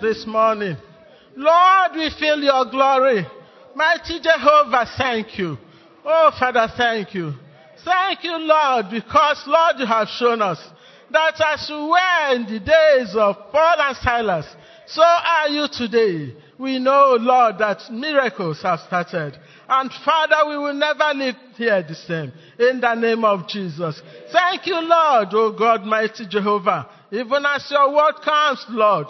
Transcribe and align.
this 0.00 0.26
morning. 0.26 0.76
Lord, 1.36 1.92
we 1.94 2.10
feel 2.18 2.38
your 2.38 2.64
glory. 2.70 3.26
Mighty 3.74 4.20
Jehovah, 4.20 4.86
thank 4.96 5.38
you. 5.38 5.56
Oh, 6.04 6.30
Father, 6.38 6.68
thank 6.76 7.14
you. 7.14 7.32
Thank 7.84 8.24
you, 8.24 8.36
Lord, 8.38 8.86
because, 8.90 9.42
Lord, 9.46 9.76
you 9.78 9.86
have 9.86 10.08
shown 10.08 10.42
us 10.42 10.58
that 11.10 11.40
as 11.54 11.68
we 11.70 11.76
were 11.76 12.34
in 12.34 12.44
the 12.44 12.60
days 12.60 13.14
of 13.14 13.36
Paul 13.52 13.76
and 13.78 13.96
Silas, 13.96 14.46
so 14.86 15.02
are 15.02 15.48
you 15.48 15.66
today. 15.70 16.34
We 16.58 16.78
know, 16.78 17.16
Lord, 17.20 17.58
that 17.58 17.82
miracles 17.90 18.62
have 18.62 18.80
started. 18.80 19.38
And 19.68 19.90
Father, 20.04 20.48
we 20.48 20.58
will 20.58 20.74
never 20.74 21.12
leave 21.14 21.34
here 21.56 21.84
the 21.86 21.94
same. 21.94 22.32
In 22.58 22.80
the 22.80 22.94
name 22.94 23.24
of 23.24 23.46
Jesus. 23.46 24.00
Thank 24.32 24.66
you, 24.66 24.80
Lord, 24.80 25.28
O 25.34 25.52
God, 25.56 25.84
mighty 25.84 26.26
Jehovah. 26.26 26.88
Even 27.12 27.44
as 27.46 27.70
your 27.70 27.94
word 27.94 28.14
comes, 28.24 28.64
Lord, 28.70 29.06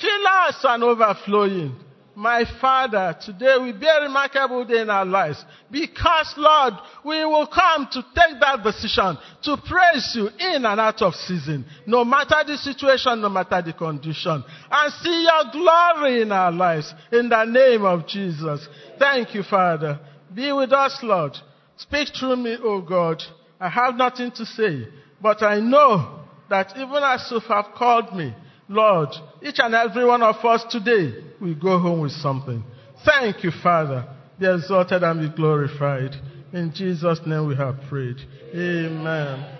fill 0.00 0.26
us 0.26 0.56
and 0.64 0.82
overflowing. 0.84 1.76
My 2.18 2.44
Father, 2.62 3.14
today 3.20 3.58
will 3.58 3.78
be 3.78 3.86
a 3.86 4.00
remarkable 4.00 4.64
day 4.64 4.80
in 4.80 4.88
our 4.88 5.04
lives 5.04 5.44
because, 5.70 6.32
Lord, 6.38 6.72
we 7.04 7.22
will 7.26 7.46
come 7.46 7.86
to 7.92 8.02
take 8.02 8.40
that 8.40 8.62
decision 8.64 9.18
to 9.42 9.56
praise 9.68 10.12
you 10.14 10.28
in 10.28 10.64
and 10.64 10.80
out 10.80 11.02
of 11.02 11.14
season, 11.14 11.66
no 11.86 12.06
matter 12.06 12.36
the 12.46 12.56
situation, 12.56 13.20
no 13.20 13.28
matter 13.28 13.60
the 13.60 13.74
condition, 13.74 14.42
and 14.70 14.92
see 14.94 15.24
your 15.24 15.52
glory 15.52 16.22
in 16.22 16.32
our 16.32 16.50
lives 16.50 16.94
in 17.12 17.28
the 17.28 17.44
name 17.44 17.84
of 17.84 18.08
Jesus. 18.08 18.66
Thank 18.98 19.34
you, 19.34 19.42
Father. 19.42 20.00
Be 20.34 20.50
with 20.52 20.72
us, 20.72 20.98
Lord. 21.02 21.36
Speak 21.76 22.08
through 22.18 22.36
me, 22.36 22.56
O 22.62 22.80
God. 22.80 23.22
I 23.60 23.68
have 23.68 23.94
nothing 23.94 24.30
to 24.36 24.46
say, 24.46 24.88
but 25.20 25.42
I 25.42 25.60
know 25.60 26.20
that 26.48 26.72
even 26.76 27.02
as 27.02 27.28
you 27.30 27.40
have 27.40 27.66
called 27.76 28.16
me, 28.16 28.34
Lord, 28.68 29.08
each 29.42 29.58
and 29.58 29.74
every 29.74 30.04
one 30.04 30.22
of 30.22 30.44
us 30.44 30.64
today 30.70 31.14
will 31.40 31.54
go 31.54 31.78
home 31.78 32.00
with 32.00 32.12
something. 32.12 32.64
Thank 33.04 33.44
you, 33.44 33.52
Father. 33.62 34.06
Be 34.38 34.46
exalted 34.52 35.02
and 35.02 35.20
be 35.20 35.34
glorified. 35.34 36.14
In 36.52 36.72
Jesus' 36.74 37.20
name 37.26 37.46
we 37.46 37.56
have 37.56 37.76
prayed. 37.88 38.16
Amen. 38.54 39.58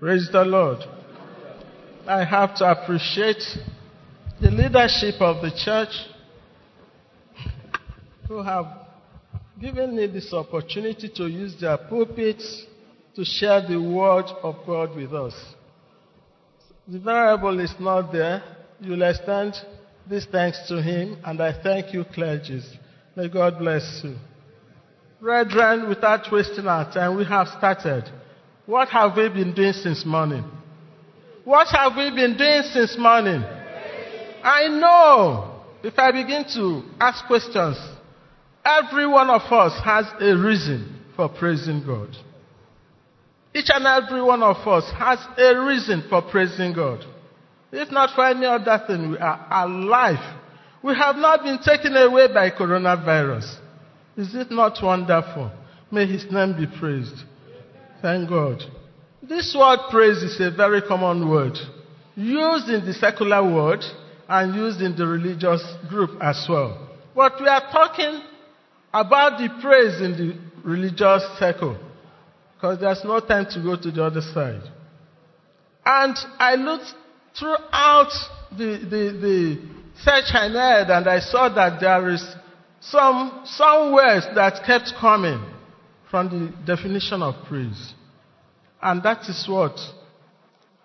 Praise 0.00 0.28
the 0.32 0.44
Lord. 0.44 0.78
I 2.06 2.24
have 2.24 2.54
to 2.56 2.70
appreciate 2.70 3.42
the 4.40 4.50
leadership 4.50 5.20
of 5.20 5.40
the 5.40 5.50
church 5.64 5.94
who 8.28 8.42
have 8.42 8.66
given 9.60 9.96
me 9.96 10.06
this 10.06 10.32
opportunity 10.32 11.08
to 11.16 11.26
use 11.26 11.54
their 11.60 11.78
pulpits 11.78 12.64
to 13.14 13.24
share 13.24 13.66
the 13.66 13.80
word 13.80 14.26
of 14.42 14.56
God 14.66 14.94
with 14.96 15.14
us. 15.14 15.34
The 16.86 16.98
Venerable 16.98 17.60
is 17.60 17.74
not 17.80 18.12
there. 18.12 18.42
You'll 18.80 19.02
extend 19.02 19.54
this 20.08 20.26
thanks 20.26 20.68
to 20.68 20.82
him, 20.82 21.16
and 21.24 21.40
I 21.40 21.52
thank 21.62 21.94
you, 21.94 22.04
clergies. 22.04 22.66
May 23.16 23.28
God 23.28 23.58
bless 23.58 24.02
you. 24.04 24.16
Brethren, 25.20 25.88
without 25.88 26.30
wasting 26.30 26.66
our 26.66 26.92
time, 26.92 27.16
we 27.16 27.24
have 27.24 27.48
started. 27.48 28.04
What 28.66 28.88
have 28.88 29.16
we 29.16 29.30
been 29.30 29.54
doing 29.54 29.72
since 29.72 30.04
morning? 30.04 30.44
What 31.44 31.68
have 31.68 31.96
we 31.96 32.10
been 32.10 32.36
doing 32.36 32.62
since 32.72 32.98
morning? 32.98 33.42
I 34.42 34.68
know 34.68 35.62
if 35.82 35.98
I 35.98 36.12
begin 36.12 36.44
to 36.54 36.82
ask 37.00 37.24
questions, 37.26 37.78
every 38.62 39.06
one 39.06 39.30
of 39.30 39.42
us 39.50 39.82
has 39.82 40.04
a 40.20 40.36
reason 40.36 41.00
for 41.16 41.30
praising 41.30 41.82
God. 41.86 42.14
Each 43.54 43.70
and 43.72 43.86
every 43.86 44.20
one 44.20 44.42
of 44.42 44.56
us 44.66 44.90
has 44.98 45.20
a 45.38 45.64
reason 45.64 46.04
for 46.10 46.22
praising 46.22 46.72
God. 46.72 47.04
If 47.70 47.90
not 47.92 48.10
for 48.14 48.26
any 48.26 48.46
other 48.46 48.82
thing, 48.86 49.12
we 49.12 49.18
are 49.18 49.46
alive. 49.50 50.40
We 50.82 50.94
have 50.96 51.14
not 51.16 51.44
been 51.44 51.60
taken 51.64 51.96
away 51.96 52.26
by 52.34 52.50
coronavirus. 52.50 53.58
Is 54.16 54.34
it 54.34 54.50
not 54.50 54.82
wonderful? 54.82 55.52
May 55.90 56.06
his 56.06 56.26
name 56.32 56.56
be 56.56 56.66
praised. 56.78 57.14
Thank 58.02 58.28
God. 58.28 58.60
This 59.22 59.56
word 59.58 59.78
praise 59.90 60.18
is 60.18 60.40
a 60.40 60.50
very 60.50 60.82
common 60.82 61.28
word, 61.28 61.56
used 62.16 62.68
in 62.68 62.84
the 62.84 62.92
secular 62.92 63.42
world 63.42 63.84
and 64.28 64.54
used 64.54 64.80
in 64.80 64.96
the 64.96 65.06
religious 65.06 65.62
group 65.88 66.10
as 66.20 66.44
well. 66.48 66.90
But 67.14 67.40
we 67.40 67.46
are 67.46 67.70
talking 67.72 68.20
about 68.92 69.38
the 69.38 69.48
praise 69.62 70.00
in 70.00 70.12
the 70.12 70.68
religious 70.68 71.22
circle 71.38 71.78
because 72.64 72.80
there's 72.80 73.04
no 73.04 73.20
time 73.20 73.44
to 73.50 73.62
go 73.62 73.76
to 73.76 73.90
the 73.90 74.02
other 74.02 74.22
side. 74.22 74.62
And 75.84 76.16
I 76.38 76.54
looked 76.54 76.94
throughout 77.38 78.10
the, 78.52 78.78
the, 78.78 79.18
the 79.20 79.58
search 80.00 80.32
I 80.32 80.48
made 80.48 80.90
and 80.90 81.06
I 81.06 81.20
saw 81.20 81.50
that 81.50 81.78
there 81.78 82.08
is 82.08 82.24
some, 82.80 83.42
some 83.44 83.92
words 83.92 84.24
that 84.34 84.64
kept 84.64 84.94
coming 84.98 85.44
from 86.10 86.30
the 86.30 86.74
definition 86.74 87.20
of 87.20 87.34
praise. 87.46 87.92
And 88.80 89.02
that 89.02 89.28
is 89.28 89.44
what? 89.46 89.78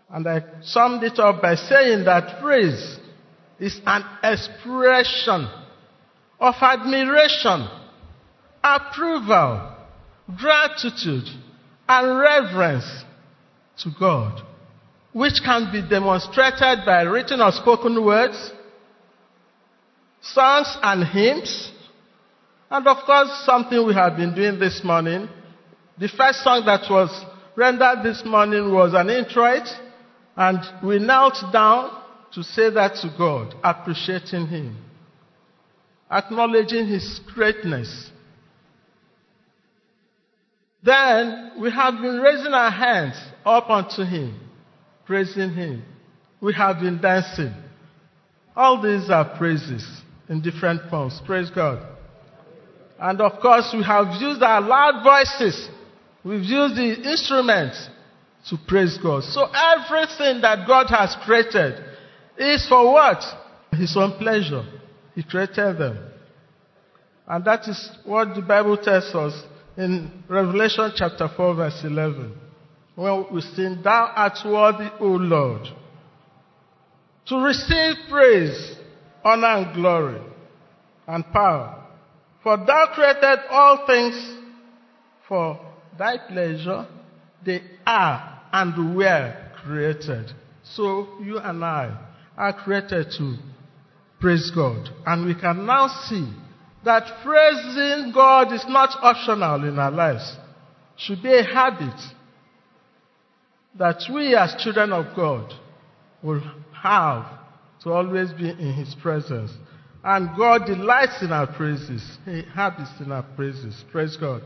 And 0.10 0.28
I 0.28 0.44
summed 0.62 1.04
it 1.04 1.18
up 1.18 1.42
by 1.42 1.56
saying 1.56 2.04
that 2.04 2.42
praise 2.42 3.00
is 3.58 3.80
an 3.86 4.04
expression 4.22 5.48
of 6.42 6.56
admiration, 6.60 7.70
approval, 8.62 9.78
gratitude, 10.38 11.28
and 11.90 12.20
reverence 12.20 12.86
to 13.80 13.90
God, 14.00 14.42
which 15.12 15.42
can 15.44 15.72
be 15.72 15.82
demonstrated 15.82 16.86
by 16.86 17.02
written 17.02 17.42
or 17.42 17.52
spoken 17.52 18.06
words, 18.06 18.52
songs 20.22 20.78
and 20.84 21.04
hymns, 21.08 21.72
and 22.70 22.88
of 22.88 22.98
course, 23.06 23.30
something 23.44 23.88
we 23.88 23.96
have 23.96 24.16
been 24.16 24.36
doing 24.36 24.60
this 24.60 24.82
morning. 24.84 25.28
The 25.98 26.08
first 26.10 26.44
song 26.44 26.64
that 26.68 26.82
was 26.88 27.10
rendered 27.56 28.04
this 28.04 28.22
morning 28.24 28.72
was 28.72 28.94
an 28.94 29.10
introit, 29.10 29.68
and 30.38 30.60
we 30.88 31.00
knelt 31.00 31.38
down 31.52 31.90
to 32.34 32.44
say 32.44 32.70
that 32.70 32.94
to 33.02 33.12
God, 33.18 33.56
appreciating 33.64 34.46
Him, 34.46 34.78
acknowledging 36.12 36.86
His 36.86 37.20
greatness, 37.34 38.12
then 40.84 41.54
we 41.60 41.72
have 41.72 41.96
been 41.96 42.20
raising 42.20 42.54
our 42.54 42.72
hands 42.72 43.16
up 43.46 43.70
unto 43.70 44.04
Him, 44.04 44.40
praising 45.06 45.54
Him. 45.54 45.84
We 46.42 46.54
have 46.54 46.80
been 46.80 47.02
dancing. 47.02 47.54
All 48.56 48.82
these 48.82 49.10
are 49.10 49.38
praises 49.38 49.86
in 50.30 50.42
different 50.42 50.90
forms. 50.90 51.20
Praise 51.26 51.50
God. 51.50 51.86
And 53.00 53.20
of 53.22 53.42
course, 53.42 53.74
we 53.74 53.84
have 53.84 54.22
used 54.22 54.42
our 54.42 54.62
loud 54.62 55.04
voices. 55.04 55.70
We've 56.24 56.44
used 56.44 56.76
the 56.76 57.10
instruments 57.10 57.88
to 58.50 58.58
praise 58.68 58.98
God. 59.02 59.24
So 59.24 59.46
everything 59.46 60.42
that 60.42 60.66
God 60.68 60.88
has 60.90 61.16
created 61.24 61.84
is 62.38 62.68
for 62.68 62.92
what? 62.94 63.24
His 63.72 63.96
own 63.98 64.18
pleasure. 64.18 64.66
He 65.16 65.24
created 65.24 65.78
them. 65.78 65.98
And 67.28 67.46
that 67.46 67.68
is 67.68 67.90
what 68.06 68.36
the 68.36 68.42
Bible 68.42 68.78
tells 68.78 69.14
us 69.14 69.44
in 69.80 70.12
Revelation 70.28 70.92
chapter 70.94 71.30
4, 71.38 71.56
verse 71.56 71.82
11, 71.86 72.38
when 72.96 73.26
we 73.32 73.40
sing, 73.40 73.80
Thou 73.82 74.12
art 74.14 74.38
worthy, 74.46 74.90
O 75.00 75.06
Lord, 75.06 75.68
to 77.28 77.38
receive 77.38 77.96
praise, 78.10 78.76
honor, 79.24 79.48
and 79.48 79.74
glory, 79.74 80.22
and 81.08 81.24
power. 81.32 81.82
For 82.44 82.58
thou 82.58 82.88
created 82.94 83.40
all 83.50 83.86
things 83.88 84.38
for 85.30 85.58
thy 85.98 86.18
pleasure, 86.28 86.86
they 87.46 87.62
are 87.86 88.42
and 88.52 88.98
were 88.98 89.34
created. 89.64 90.34
So 90.64 91.20
you 91.24 91.38
and 91.40 91.64
I 91.64 91.98
are 92.38 92.52
created 92.52 93.14
to 93.18 93.38
praise 94.20 94.52
God. 94.54 94.90
And 95.06 95.26
we 95.26 95.36
can 95.36 95.66
now 95.66 95.88
see 96.10 96.28
that 96.86 97.24
praising 97.24 98.12
God 98.14 98.54
is 98.54 98.66
not 98.68 98.98
optional 99.02 99.68
in 99.68 99.78
our 99.78 99.92
lives. 99.92 100.38
Should 100.98 101.22
be 101.22 101.34
a 101.34 101.44
habit 101.44 102.00
that 103.78 104.02
we 104.14 104.36
as 104.36 104.56
children 104.62 104.92
of 104.92 105.16
God 105.16 105.54
will 106.22 106.42
have 106.74 107.26
to 107.84 107.92
always 107.92 108.32
be 108.32 108.50
in 108.50 108.74
His 108.74 108.96
presence. 108.96 109.52
And 110.04 110.36
God 110.38 110.66
delights 110.66 111.22
in 111.22 111.32
our 111.32 111.48
praises. 111.48 112.18
He 112.26 112.44
habits 112.54 112.92
in 113.00 113.12
our 113.12 113.24
praises. 113.36 113.84
Praise 113.92 114.16
God. 114.18 114.42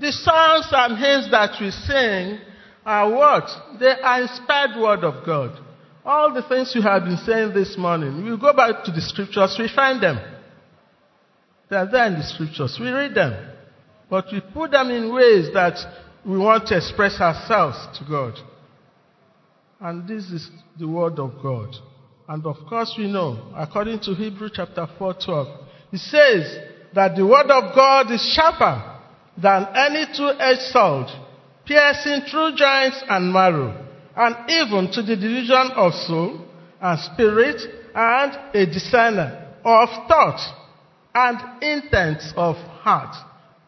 The 0.00 0.12
songs 0.12 0.68
and 0.72 0.98
hymns 0.98 1.30
that 1.30 1.56
we 1.60 1.70
sing 1.70 2.38
are 2.84 3.10
what? 3.10 3.48
They 3.78 3.94
are 4.02 4.22
inspired 4.22 4.80
word 4.80 5.04
of 5.04 5.24
God. 5.26 5.58
All 6.04 6.32
the 6.34 6.42
things 6.42 6.72
you 6.74 6.82
have 6.82 7.04
been 7.04 7.18
saying 7.18 7.54
this 7.54 7.76
morning, 7.78 8.24
we 8.24 8.36
go 8.36 8.52
back 8.52 8.84
to 8.84 8.90
the 8.90 9.00
scriptures, 9.00 9.56
we 9.58 9.68
find 9.74 10.02
them. 10.02 10.18
They 11.68 11.76
are 11.76 11.90
there 11.90 12.06
in 12.06 12.14
the 12.14 12.24
scriptures. 12.24 12.76
We 12.80 12.90
read 12.90 13.14
them. 13.14 13.50
But 14.10 14.26
we 14.30 14.40
put 14.40 14.72
them 14.72 14.90
in 14.90 15.12
ways 15.12 15.48
that 15.54 15.78
we 16.24 16.38
want 16.38 16.66
to 16.68 16.76
express 16.76 17.20
ourselves 17.20 17.98
to 17.98 18.04
God. 18.04 18.34
And 19.80 20.06
this 20.06 20.24
is 20.30 20.50
the 20.78 20.86
word 20.86 21.18
of 21.18 21.32
God. 21.42 21.74
And 22.28 22.46
of 22.46 22.56
course 22.68 22.94
we 22.96 23.10
know, 23.10 23.52
according 23.56 24.00
to 24.00 24.14
Hebrew 24.14 24.48
chapter 24.52 24.86
4, 24.98 25.14
12, 25.24 25.48
it 25.92 25.98
says 25.98 26.58
that 26.94 27.16
the 27.16 27.26
word 27.26 27.50
of 27.50 27.74
God 27.74 28.10
is 28.12 28.22
sharper 28.34 29.00
than 29.36 29.66
any 29.74 30.06
two-edged 30.16 30.60
sword, 30.72 31.06
piercing 31.66 32.22
through 32.30 32.54
joints 32.54 33.02
and 33.08 33.32
marrow, 33.32 33.86
and 34.14 34.50
even 34.50 34.92
to 34.92 35.02
the 35.02 35.16
division 35.16 35.70
of 35.74 35.92
soul 35.94 36.46
and 36.80 37.00
spirit, 37.00 37.60
and 37.94 38.38
a 38.54 38.66
discerner 38.66 39.56
of 39.64 39.88
thought 40.06 40.38
and 41.14 41.62
intents 41.62 42.32
of 42.36 42.56
heart. 42.56 43.14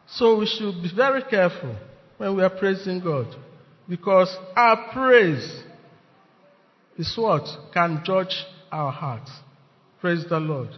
So 0.06 0.38
we 0.38 0.46
should 0.46 0.82
be 0.82 0.90
very 0.94 1.22
careful 1.22 1.76
when 2.18 2.36
we 2.36 2.42
are 2.42 2.50
praising 2.50 3.00
God, 3.00 3.34
because 3.88 4.34
our 4.56 4.92
praise 4.92 5.62
is 6.96 7.12
what 7.16 7.46
can 7.72 8.02
judge 8.04 8.44
our 8.70 8.92
hearts. 8.92 9.30
Praise 10.00 10.24
the 10.28 10.38
Lord. 10.38 10.70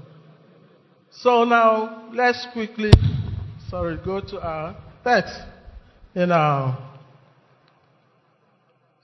So 1.10 1.44
now 1.44 2.10
let's 2.12 2.46
quickly, 2.52 2.92
sorry, 3.68 3.98
go 4.04 4.20
to 4.20 4.40
our 4.40 4.76
text 5.04 5.34
in 6.14 6.32
our 6.32 6.86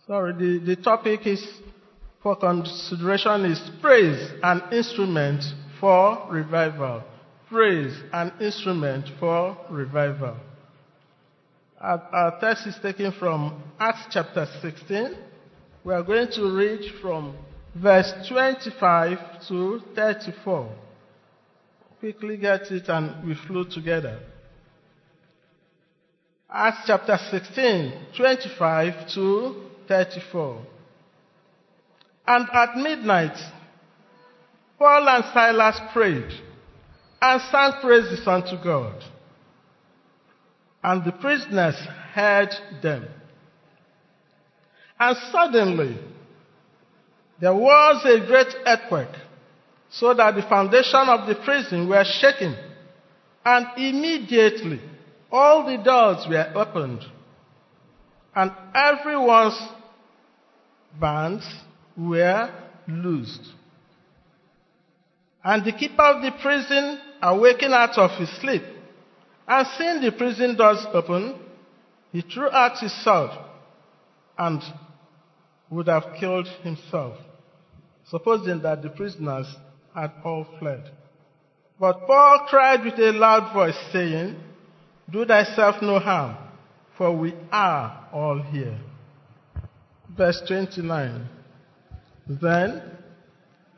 Sorry, 0.07 0.33
the, 0.33 0.75
the 0.75 0.77
topic 0.77 1.27
is 1.27 1.47
for 2.23 2.37
consideration 2.37 3.45
is 3.45 3.61
praise, 3.81 4.31
an 4.43 4.63
instrument 4.73 5.43
for 5.81 6.27
revival. 6.29 7.05
Praise, 7.53 7.95
an 8.15 8.33
instrument 8.41 9.05
for 9.21 9.59
revival. 9.69 10.39
Our, 11.79 11.99
our 12.11 12.41
text 12.41 12.67
is 12.67 12.79
taken 12.81 13.13
from 13.13 13.63
Acts 13.79 14.07
chapter 14.11 14.47
16. 14.63 15.15
We 15.85 15.93
are 15.93 16.03
going 16.03 16.29
to 16.33 16.57
read 16.57 16.81
from 17.03 17.37
verse 17.75 18.11
25 18.27 19.19
to 19.49 19.83
34. 19.95 20.75
Quickly 22.01 22.39
get 22.39 22.63
it 22.71 22.89
and 22.89 23.29
we 23.29 23.35
flow 23.47 23.65
together. 23.65 24.19
Acts 26.51 26.85
chapter 26.87 27.19
16, 27.31 27.93
25 28.17 29.11
to 29.11 29.63
34. 29.89 30.63
And 32.27 32.47
at 32.51 32.77
midnight, 32.79 33.37
Paul 34.79 35.07
and 35.07 35.25
Silas 35.35 35.79
prayed 35.93 36.33
and 37.23 37.41
sang 37.53 37.81
praises 37.81 38.27
unto 38.27 38.63
God. 38.63 39.01
And 40.83 41.05
the 41.05 41.13
prisoners 41.13 41.77
heard 42.13 42.51
them. 42.83 43.07
And 44.99 45.17
suddenly, 45.31 45.97
there 47.41 47.55
was 47.55 48.05
a 48.05 48.27
great 48.27 48.53
earthquake, 48.67 49.15
so 49.91 50.13
that 50.15 50.35
the 50.35 50.43
foundation 50.43 51.09
of 51.09 51.29
the 51.29 51.37
prison 51.37 51.89
were 51.89 52.05
shaken. 52.05 52.57
And 53.45 53.67
immediately, 53.77 54.81
all 55.31 55.65
the 55.65 55.83
doors 55.83 56.27
were 56.29 56.53
opened, 56.57 57.05
and 58.35 58.51
everyone's 58.75 59.61
bands 61.01 61.47
were 61.97 62.51
loosed. 62.89 63.47
And 65.45 65.65
the 65.65 65.73
keeper 65.73 66.03
of 66.03 66.23
the 66.23 66.33
prison, 66.41 67.01
awakened 67.23 67.75
out 67.75 67.97
of 67.99 68.11
his 68.19 68.29
sleep, 68.41 68.63
and 69.47 69.67
seeing 69.79 70.01
the 70.01 70.13
prison 70.13 70.57
doors 70.57 70.85
open, 70.93 71.39
he 72.13 72.21
threw 72.23 72.51
out 72.51 72.79
his 72.79 72.93
sword 73.05 73.31
and 74.39 74.63
would 75.71 75.87
have 75.87 76.15
killed 76.19 76.49
himself, 76.63 77.17
supposing 78.11 78.61
that 78.63 78.83
the 78.83 78.91
prisoners 78.91 79.47
had 79.95 80.11
all 80.25 80.47
fled. 80.59 80.91
But 81.79 82.07
Paul 82.07 82.47
cried 82.49 82.85
with 82.85 82.99
a 82.99 83.13
loud 83.13 83.53
voice, 83.55 83.79
saying, 83.93 84.37
Do 85.11 85.25
thyself 85.25 85.77
no 85.81 85.99
harm, 85.99 86.37
for 86.97 87.17
we 87.17 87.35
are 87.51 88.09
all 88.13 88.43
here 88.43 88.79
verse 90.17 90.43
29. 90.47 91.29
Then 92.29 92.83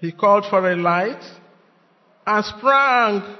he 0.00 0.12
called 0.12 0.44
for 0.50 0.70
a 0.70 0.76
light 0.76 1.22
and 2.26 2.44
sprang 2.44 3.36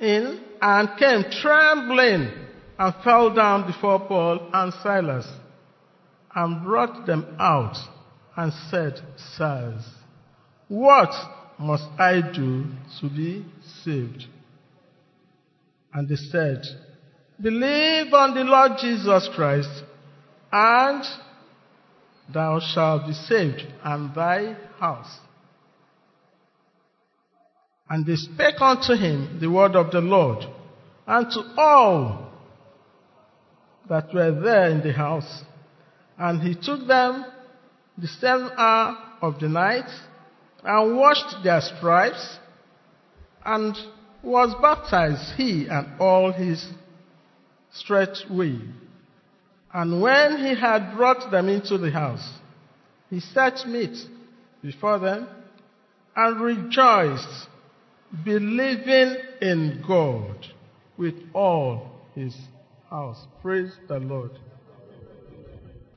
in 0.00 0.40
and 0.60 0.88
came 0.98 1.24
trembling 1.40 2.30
and 2.78 2.94
fell 3.02 3.34
down 3.34 3.66
before 3.66 4.00
Paul 4.00 4.50
and 4.52 4.72
Silas 4.82 5.26
and 6.34 6.64
brought 6.64 7.06
them 7.06 7.36
out 7.38 7.76
and 8.36 8.52
said, 8.70 9.00
Sirs, 9.36 9.84
what 10.68 11.12
must 11.58 11.88
I 11.98 12.20
do 12.32 12.66
to 13.00 13.08
be 13.08 13.44
saved? 13.82 14.24
And 15.92 16.08
they 16.08 16.16
said, 16.16 16.62
Believe 17.40 18.12
on 18.12 18.34
the 18.34 18.44
Lord 18.44 18.72
Jesus 18.80 19.28
Christ 19.34 19.70
and 20.52 21.04
thou 22.32 22.60
shalt 22.60 23.06
be 23.06 23.12
saved, 23.12 23.62
and 23.82 24.14
thy 24.14 24.56
house. 24.78 25.18
And 27.90 28.04
they 28.04 28.16
spake 28.16 28.60
unto 28.60 28.94
him 28.94 29.38
the 29.40 29.50
word 29.50 29.74
of 29.74 29.90
the 29.90 30.00
Lord, 30.00 30.44
and 31.06 31.30
to 31.30 31.40
all 31.56 32.32
that 33.88 34.12
were 34.12 34.30
there 34.30 34.68
in 34.70 34.82
the 34.82 34.92
house. 34.92 35.42
And 36.18 36.42
he 36.42 36.54
took 36.54 36.86
them 36.86 37.24
the 37.96 38.08
same 38.08 38.50
hour 38.56 38.98
of 39.22 39.40
the 39.40 39.48
night, 39.48 39.88
and 40.62 40.96
washed 40.96 41.42
their 41.42 41.60
stripes, 41.60 42.38
and 43.44 43.76
was 44.22 44.54
baptized, 44.60 45.36
he 45.36 45.66
and 45.68 46.00
all 46.00 46.32
his 46.32 46.66
straightway. 47.72 48.58
And 49.72 50.02
when 50.02 50.38
he 50.38 50.54
had 50.54 50.94
brought 50.96 51.30
them 51.30 51.48
into 51.48 51.78
the 51.78 51.90
house, 51.90 52.28
he 53.10 53.20
set 53.20 53.66
meat 53.66 53.96
before 54.62 54.98
them 54.98 55.28
and 56.16 56.40
rejoiced, 56.40 57.48
believing 58.24 59.16
in 59.40 59.84
God 59.86 60.46
with 60.96 61.14
all 61.34 61.90
his 62.14 62.34
house. 62.90 63.18
Praise 63.42 63.72
the 63.88 63.98
Lord. 63.98 64.32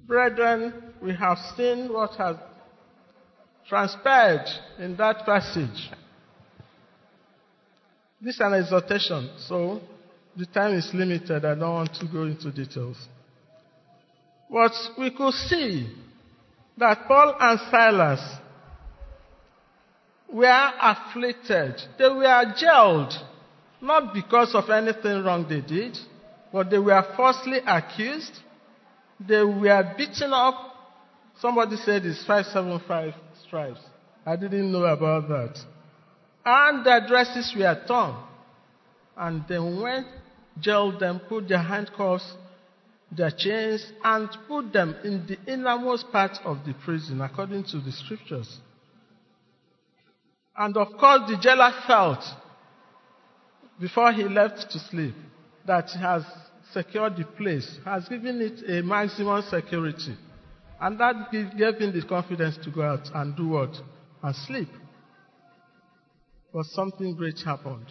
Brethren, 0.08 0.94
we 1.02 1.14
have 1.16 1.38
seen 1.56 1.92
what 1.92 2.12
has 2.16 2.36
transpired 3.68 4.46
in 4.80 4.96
that 4.98 5.26
passage. 5.26 5.90
This 8.20 8.36
is 8.36 8.42
an 8.42 8.54
exhortation, 8.54 9.32
so 9.48 9.82
the 10.38 10.46
time 10.46 10.74
is 10.74 10.90
limited. 10.94 11.46
I 11.46 11.56
don't 11.56 11.74
want 11.74 11.94
to 11.96 12.06
go 12.08 12.24
into 12.24 12.52
details. 12.52 12.98
But 14.50 14.74
we 15.00 15.12
could 15.12 15.34
see 15.34 15.90
that 16.78 17.08
Paul 17.08 17.36
and 17.40 17.60
Silas 17.72 18.20
were 20.32 20.72
afflicted. 20.82 21.82
They 21.98 22.08
were 22.08 22.54
jailed, 22.58 23.14
not 23.82 24.14
because 24.14 24.56
of 24.56 24.70
anything 24.70 25.24
wrong 25.24 25.46
they 25.50 25.62
did, 25.62 25.98
but 26.52 26.70
they 26.70 26.80
were 26.80 27.04
falsely 27.16 27.60
accused. 27.66 28.40
They 29.20 29.44
were 29.44 29.94
beaten 29.98 30.34
up. 30.34 30.56
Somebody 31.40 31.76
said 31.78 32.06
it's 32.06 32.26
575 32.26 33.14
stripes. 33.46 33.80
I 34.26 34.36
didn't 34.36 34.72
know 34.72 34.86
about 34.86 35.28
that. 35.30 35.60
And 36.46 36.86
their 36.86 37.08
dresses 37.08 37.54
were 37.58 37.84
torn. 37.88 38.16
And 39.18 39.44
they 39.48 39.60
went, 39.60 40.08
jailed 40.60 41.00
them, 41.00 41.20
put 41.28 41.48
their 41.48 41.62
handcuffs 41.62 42.34
their 43.12 43.32
chains 43.32 43.86
and 44.04 44.30
put 44.48 44.72
them 44.72 44.96
in 45.04 45.26
the 45.28 45.38
innermost 45.52 46.12
part 46.12 46.38
of 46.46 46.60
the 46.66 46.74
prison 46.86 47.22
according 47.22 47.66
to 47.66 47.80
the 47.80 47.92
scriptures. 47.92 48.60
And 50.58 50.76
of 50.78 50.90
course, 50.98 51.30
the 51.30 51.38
jailer 51.42 51.72
felt 51.88 52.24
before 53.80 54.12
he 54.12 54.24
left 54.24 54.70
to 54.72 54.80
sleep 54.80 55.16
that 55.66 55.90
he 55.90 56.00
has 56.00 56.24
secured 56.74 57.18
the 57.18 57.26
place, 57.26 57.80
has 57.86 58.08
given 58.08 58.42
it 58.42 58.64
a 58.70 58.84
maximum 58.84 59.42
security. 59.50 60.16
And 60.80 61.00
that 61.00 61.32
gave 61.32 61.76
him 61.76 61.94
the 61.94 62.06
confidence 62.08 62.58
to 62.64 62.72
go 62.72 62.82
out 62.82 63.10
and 63.14 63.36
do 63.36 63.50
what? 63.50 63.76
And 64.24 64.36
sleep. 64.36 64.70
But 66.54 66.66
something 66.66 67.16
great 67.16 67.40
happened. 67.46 67.86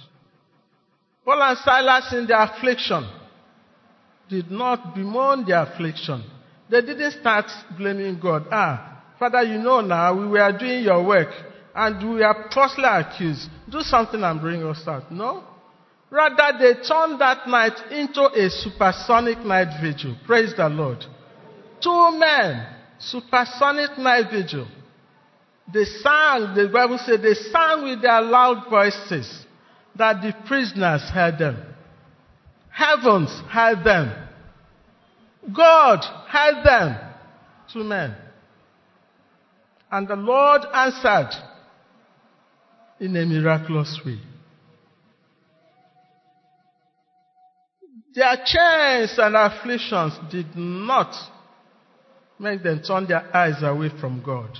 Paul 1.24 1.42
and 1.42 1.58
Silas 1.58 2.12
in 2.12 2.26
their 2.26 2.42
affliction 2.42 3.08
did 4.28 4.50
not 4.50 4.94
bemoan 4.94 5.44
their 5.46 5.62
affliction. 5.62 6.24
They 6.68 6.80
didn't 6.82 7.20
start 7.20 7.46
blaming 7.76 8.18
God. 8.20 8.46
Ah, 8.50 9.02
Father, 9.18 9.42
you 9.42 9.58
know 9.58 9.80
now 9.80 10.14
we 10.14 10.26
were 10.26 10.56
doing 10.58 10.84
your 10.84 11.04
work 11.04 11.28
and 11.80 12.14
we 12.14 12.22
are 12.22 12.50
falsely 12.52 12.84
accused. 12.84 13.48
Do 13.70 13.80
something 13.80 14.22
and 14.22 14.40
bring 14.40 14.62
us 14.64 14.82
out. 14.86 15.10
No. 15.10 15.44
Rather, 16.10 16.58
they 16.58 16.74
turned 16.86 17.20
that 17.20 17.48
night 17.48 17.78
into 17.90 18.22
a 18.22 18.50
supersonic 18.50 19.38
night 19.38 19.80
vigil. 19.80 20.16
Praise 20.26 20.52
the 20.56 20.68
Lord. 20.68 21.04
Two 21.80 22.18
men 22.18 22.66
Supersonic 23.00 23.96
night 23.96 24.30
vigil. 24.30 24.68
They 25.72 25.84
sang, 25.84 26.54
the 26.54 26.68
Bible 26.70 26.98
said, 26.98 27.22
they 27.22 27.32
sang 27.32 27.84
with 27.84 28.02
their 28.02 28.20
loud 28.20 28.68
voices 28.68 29.46
that 29.96 30.20
the 30.20 30.34
prisoners 30.46 31.00
heard 31.02 31.38
them. 31.38 31.56
Heavens 32.70 33.30
heard 33.48 33.82
them. 33.84 34.12
God 35.56 36.04
heard 36.28 36.62
them. 36.62 36.98
Two 37.72 37.84
men. 37.84 38.14
And 39.90 40.06
the 40.06 40.16
Lord 40.16 40.62
answered 40.74 41.30
in 43.00 43.16
a 43.16 43.24
miraculous 43.24 43.98
way. 44.04 44.18
Their 48.14 48.36
chains 48.44 49.14
and 49.18 49.36
afflictions 49.36 50.14
did 50.30 50.54
not 50.56 51.14
make 52.38 52.62
them 52.62 52.82
turn 52.86 53.06
their 53.06 53.34
eyes 53.34 53.62
away 53.62 53.90
from 54.00 54.22
God 54.22 54.50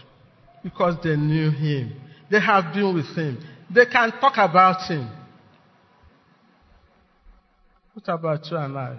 because 0.63 0.97
they 1.03 1.17
knew 1.17 1.51
Him. 1.51 1.93
They 2.31 2.41
have 2.41 2.73
been 2.73 2.95
with 2.95 3.15
Him. 3.17 3.39
They 3.73 3.87
can 3.87 4.13
talk 4.21 4.35
about 4.37 4.89
Him. 4.89 5.11
What 7.95 8.09
about 8.09 8.51
you 8.51 8.57
and 8.57 8.79
I? 8.79 8.97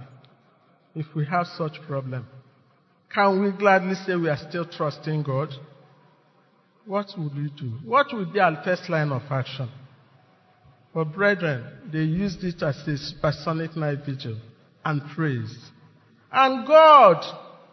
If 0.94 1.06
we 1.16 1.26
have 1.26 1.48
such 1.58 1.82
problem, 1.88 2.28
can 3.14 3.42
we 3.42 3.52
gladly 3.58 3.96
say 4.06 4.16
we 4.16 4.30
are 4.30 4.38
still 4.50 4.66
trusting 4.66 5.24
God? 5.24 5.50
What 6.86 7.08
would 7.18 7.36
we 7.36 7.52
do? 7.58 7.72
What 7.86 8.08
would 8.14 8.34
be 8.34 8.40
our 8.40 8.62
first 8.64 8.90
line 8.90 9.12
of 9.12 9.22
action? 9.30 9.70
But 10.94 11.14
brethren, 11.14 11.66
they 11.92 12.00
used 12.00 12.44
it 12.44 12.62
as 12.64 12.76
a 12.88 12.98
supersonic 12.98 13.76
night 13.78 14.00
vigil 14.06 14.38
and 14.84 15.02
praise. 15.16 15.56
And 16.32 16.68
God, 16.68 17.24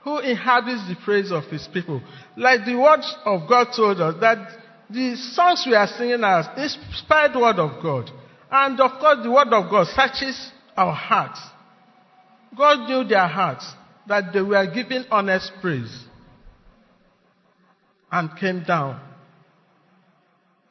who 0.02 0.18
inhabits 0.18 0.88
the 0.88 0.96
praise 1.04 1.32
of 1.32 1.44
his 1.44 1.66
people, 1.72 2.02
like 2.36 2.64
the 2.64 2.76
words 2.76 3.12
of 3.24 3.48
God 3.48 3.68
told 3.74 4.00
us 4.00 4.14
that 4.20 4.50
the 4.90 5.16
songs 5.16 5.64
we 5.66 5.74
are 5.74 5.86
singing 5.86 6.22
are 6.22 6.54
inspired 6.56 7.34
word 7.34 7.58
of 7.58 7.82
God. 7.82 8.10
And 8.50 8.80
of 8.80 9.00
course, 9.00 9.18
the 9.22 9.30
word 9.30 9.52
of 9.52 9.70
God 9.70 9.86
searches 9.88 10.52
our 10.76 10.92
hearts. 10.92 11.40
God 12.56 12.88
knew 12.88 13.04
their 13.04 13.26
hearts 13.26 13.66
that 14.06 14.32
they 14.32 14.40
were 14.40 14.66
giving 14.72 15.04
honest 15.10 15.52
praise 15.60 16.07
and 18.10 18.30
came 18.38 18.62
down. 18.64 19.00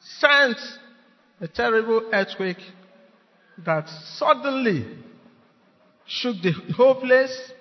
Sent 0.00 0.56
a 1.40 1.48
terrible 1.48 2.10
earthquake 2.12 2.60
that 3.64 3.88
suddenly 4.16 4.86
shook 6.06 6.36
the 6.42 6.52
whole 6.76 7.00
place, 7.00 7.52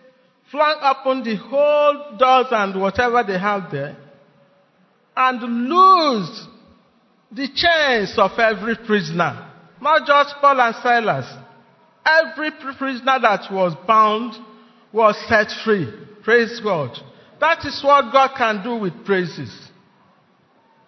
flung 0.52 0.78
open 0.82 1.24
the 1.24 1.36
whole 1.36 2.18
doors 2.18 2.48
and 2.52 2.80
whatever 2.80 3.24
they 3.24 3.38
have 3.38 3.72
there, 3.72 3.98
and 5.16 5.42
loosed 5.42 6.48
the 7.32 7.48
chains 7.54 8.14
of 8.18 8.32
every 8.40 8.76
prisoner. 8.86 9.52
Not 9.82 10.08
just 10.08 10.36
Paul 10.40 10.62
and 10.62 10.76
Silas. 10.76 11.26
Every 12.06 12.52
prisoner 12.52 13.20
that 13.22 13.52
was 13.52 13.76
bound 13.86 14.34
was 14.94 15.16
set 15.28 15.52
free. 15.64 15.92
Praise 16.24 16.60
God. 16.62 16.98
That 17.40 17.66
is 17.66 17.82
what 17.84 18.12
God 18.14 18.32
can 18.38 18.64
do 18.64 18.78
with 18.78 19.06
praises. 19.06 19.67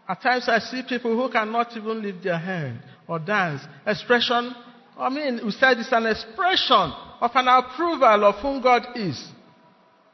At 0.10 0.24
times 0.24 0.50
I 0.50 0.58
see 0.58 0.82
people 0.90 1.16
who 1.16 1.32
cannot 1.32 1.78
even 1.78 2.02
lift 2.02 2.24
their 2.24 2.40
hand 2.40 2.80
or 3.08 3.20
dance. 3.20 3.62
Expression, 3.86 4.56
I 4.98 5.08
mean, 5.10 5.40
we 5.46 5.52
said 5.52 5.78
it's 5.78 5.92
an 5.92 6.08
expression 6.08 6.92
of 7.22 7.30
an 7.36 7.48
approval 7.48 8.26
of 8.26 8.36
whom 8.42 8.60
God 8.60 8.88
is. 8.96 9.24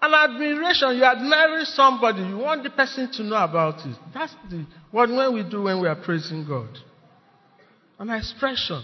An 0.02 0.14
admiration, 0.14 0.98
you 0.98 1.06
admire 1.06 1.64
somebody, 1.64 2.24
you 2.24 2.38
want 2.38 2.64
the 2.64 2.72
person 2.72 3.10
to 3.14 3.24
know 3.24 3.38
about 3.42 3.86
it. 3.86 3.96
That's 4.14 4.36
the, 4.50 4.66
what 4.92 5.10
when 5.10 5.34
we 5.34 5.50
do 5.50 5.64
when 5.64 5.82
we 5.82 5.88
are 5.88 5.96
praising 5.96 6.46
God. 6.46 6.78
An 7.98 8.10
expression. 8.10 8.84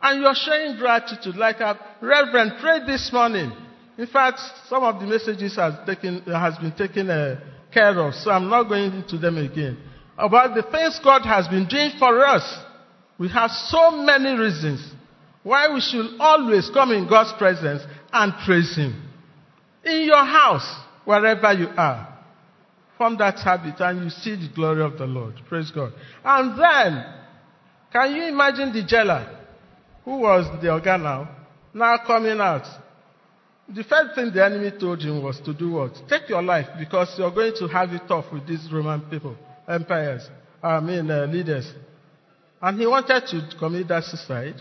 And 0.00 0.22
you're 0.22 0.34
showing 0.36 0.76
gratitude, 0.78 1.34
like 1.34 1.58
a 1.58 1.76
reverend 2.00 2.52
prayed 2.60 2.86
this 2.86 3.10
morning. 3.12 3.50
In 3.98 4.06
fact, 4.06 4.38
some 4.68 4.84
of 4.84 5.00
the 5.00 5.06
messages 5.06 5.56
has, 5.56 5.74
taken, 5.84 6.20
has 6.22 6.56
been 6.58 6.72
taken 6.72 7.10
uh, 7.10 7.40
care 7.74 7.98
of, 7.98 8.14
so 8.14 8.30
I'm 8.30 8.48
not 8.48 8.68
going 8.68 8.92
into 8.92 9.18
them 9.18 9.38
again. 9.38 9.76
About 10.18 10.54
the 10.54 10.62
things 10.62 10.98
God 11.02 11.22
has 11.22 11.46
been 11.48 11.66
doing 11.66 11.92
for 11.98 12.24
us. 12.24 12.42
We 13.18 13.28
have 13.28 13.50
so 13.50 13.90
many 13.90 14.38
reasons 14.38 14.92
why 15.42 15.72
we 15.72 15.80
should 15.80 16.20
always 16.20 16.70
come 16.72 16.92
in 16.92 17.08
God's 17.08 17.32
presence 17.38 17.82
and 18.12 18.32
praise 18.44 18.74
Him. 18.76 19.02
In 19.84 20.02
your 20.02 20.24
house, 20.24 20.66
wherever 21.04 21.52
you 21.52 21.68
are, 21.76 22.18
form 22.98 23.16
that 23.18 23.38
habit 23.38 23.74
and 23.78 24.04
you 24.04 24.10
see 24.10 24.34
the 24.36 24.50
glory 24.54 24.82
of 24.82 24.98
the 24.98 25.06
Lord. 25.06 25.34
Praise 25.48 25.70
God. 25.70 25.92
And 26.24 26.58
then, 26.58 27.04
can 27.92 28.16
you 28.16 28.24
imagine 28.24 28.72
the 28.72 28.84
jailer 28.84 29.38
who 30.04 30.18
was 30.18 30.46
the 30.62 30.72
organ 30.72 31.02
now, 31.02 31.36
now 31.72 31.98
coming 32.06 32.40
out 32.40 32.64
the 33.68 33.82
first 33.82 34.14
thing 34.14 34.30
the 34.32 34.44
enemy 34.44 34.70
told 34.78 35.00
him 35.00 35.22
was 35.22 35.40
to 35.40 35.52
do 35.52 35.72
what? 35.72 35.92
Take 36.08 36.28
your 36.28 36.42
life 36.42 36.66
because 36.78 37.12
you're 37.18 37.32
going 37.32 37.52
to 37.58 37.66
have 37.66 37.90
it 37.90 38.02
tough 38.06 38.26
with 38.32 38.46
these 38.46 38.68
Roman 38.72 39.00
people, 39.10 39.36
empires, 39.68 40.28
I 40.62 40.80
mean 40.80 41.10
uh, 41.10 41.26
leaders. 41.26 41.70
And 42.60 42.78
he 42.78 42.86
wanted 42.86 43.26
to 43.26 43.58
commit 43.58 43.88
that 43.88 44.04
suicide. 44.04 44.60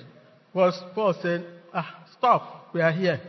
Was 0.53 0.79
Paul 0.93 1.13
said, 1.21 1.45
ah, 1.73 2.05
stop, 2.17 2.69
we 2.73 2.81
are 2.81 2.91
here. 2.91 3.19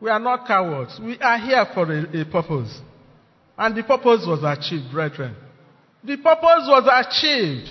We 0.00 0.10
are 0.10 0.18
not 0.18 0.46
cowards. 0.46 0.98
We 1.00 1.18
are 1.20 1.38
here 1.38 1.64
for 1.72 1.90
a, 1.92 2.20
a 2.20 2.24
purpose. 2.24 2.80
And 3.56 3.76
the 3.76 3.82
purpose 3.84 4.24
was 4.26 4.42
achieved, 4.42 4.90
brethren. 4.90 5.36
The 6.02 6.16
purpose 6.16 6.66
was 6.66 7.06
achieved. 7.06 7.68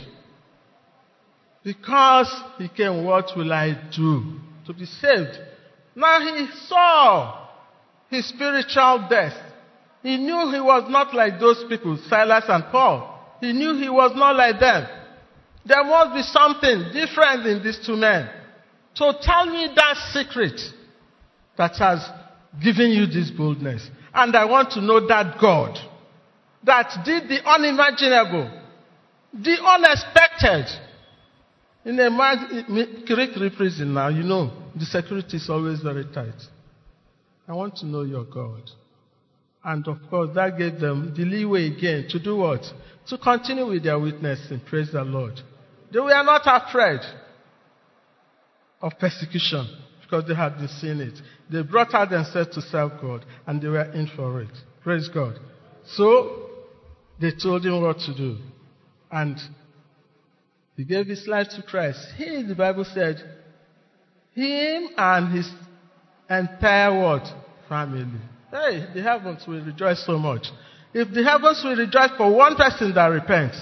Because 1.63 2.33
he 2.57 2.69
came, 2.69 3.03
what 3.03 3.31
will 3.35 3.51
I 3.51 3.89
do 3.95 4.39
to 4.65 4.73
be 4.73 4.85
saved? 4.85 5.37
Now 5.95 6.19
he 6.21 6.47
saw 6.67 7.47
his 8.09 8.27
spiritual 8.29 9.07
death. 9.09 9.33
He 10.01 10.17
knew 10.17 10.51
he 10.51 10.59
was 10.59 10.89
not 10.89 11.13
like 11.13 11.39
those 11.39 11.63
people, 11.69 11.99
Silas 12.07 12.45
and 12.47 12.63
Paul. 12.71 13.10
He 13.41 13.51
knew 13.51 13.75
he 13.75 13.89
was 13.89 14.11
not 14.15 14.35
like 14.35 14.59
them. 14.59 14.87
There 15.65 15.83
must 15.83 16.13
be 16.15 16.21
something 16.23 16.91
different 16.93 17.45
in 17.45 17.63
these 17.63 17.79
two 17.85 17.97
men. 17.97 18.29
So 18.93 19.13
tell 19.21 19.45
me 19.47 19.69
that 19.75 19.95
secret 20.13 20.59
that 21.57 21.75
has 21.77 22.07
given 22.63 22.91
you 22.91 23.05
this 23.05 23.29
boldness. 23.31 23.89
And 24.13 24.35
I 24.35 24.45
want 24.45 24.71
to 24.71 24.81
know 24.81 25.05
that 25.07 25.39
God 25.39 25.77
that 26.63 27.03
did 27.05 27.27
the 27.27 27.43
unimaginable, 27.47 28.51
the 29.33 29.57
unexpected, 29.63 30.65
in 31.83 31.99
a 31.99 33.05
Greek 33.07 33.55
prison 33.55 33.93
now, 33.93 34.09
you 34.09 34.23
know, 34.23 34.51
the 34.75 34.85
security 34.85 35.37
is 35.37 35.49
always 35.49 35.81
very 35.81 36.05
tight. 36.13 36.39
I 37.47 37.53
want 37.53 37.77
to 37.77 37.85
know 37.87 38.03
your 38.03 38.25
God. 38.25 38.69
And 39.63 39.87
of 39.87 39.97
course, 40.09 40.29
that 40.35 40.57
gave 40.57 40.79
them 40.79 41.13
the 41.15 41.25
leeway 41.25 41.67
again 41.67 42.07
to 42.09 42.19
do 42.19 42.37
what? 42.37 42.63
To 43.07 43.17
continue 43.17 43.67
with 43.67 43.83
their 43.83 43.99
witnessing. 43.99 44.61
Praise 44.69 44.91
the 44.91 45.03
Lord. 45.03 45.39
They 45.91 45.99
were 45.99 46.23
not 46.23 46.41
afraid 46.45 47.01
of 48.81 48.93
persecution 48.99 49.67
because 50.01 50.27
they 50.27 50.35
had 50.35 50.57
seeing 50.79 50.99
it. 50.99 51.19
They 51.51 51.61
brought 51.61 51.93
out 51.93 52.09
themselves 52.09 52.55
to 52.55 52.61
serve 52.61 52.91
God 53.01 53.25
and 53.45 53.61
they 53.61 53.67
were 53.67 53.91
in 53.91 54.09
for 54.15 54.41
it. 54.41 54.51
Praise 54.83 55.09
God. 55.13 55.39
So, 55.85 56.49
they 57.19 57.31
told 57.31 57.65
him 57.65 57.81
what 57.81 57.99
to 57.99 58.15
do. 58.15 58.37
And 59.11 59.37
he 60.77 60.85
gave 60.85 61.07
his 61.07 61.27
life 61.27 61.47
to 61.55 61.63
Christ. 61.63 61.99
He, 62.17 62.43
the 62.43 62.55
Bible 62.55 62.85
said, 62.85 63.17
him 64.33 64.89
and 64.97 65.35
his 65.35 65.51
entire 66.29 66.97
world 66.97 67.27
Family. 67.71 68.05
Hey, 68.51 68.85
the 68.93 69.01
heavens 69.01 69.47
will 69.47 69.63
rejoice 69.63 70.05
so 70.05 70.19
much. 70.19 70.45
If 70.93 71.13
the 71.13 71.23
heavens 71.23 71.61
will 71.63 71.75
rejoice 71.75 72.11
for 72.17 72.33
one 72.33 72.55
person 72.55 72.93
that 72.93 73.07
repents, 73.07 73.61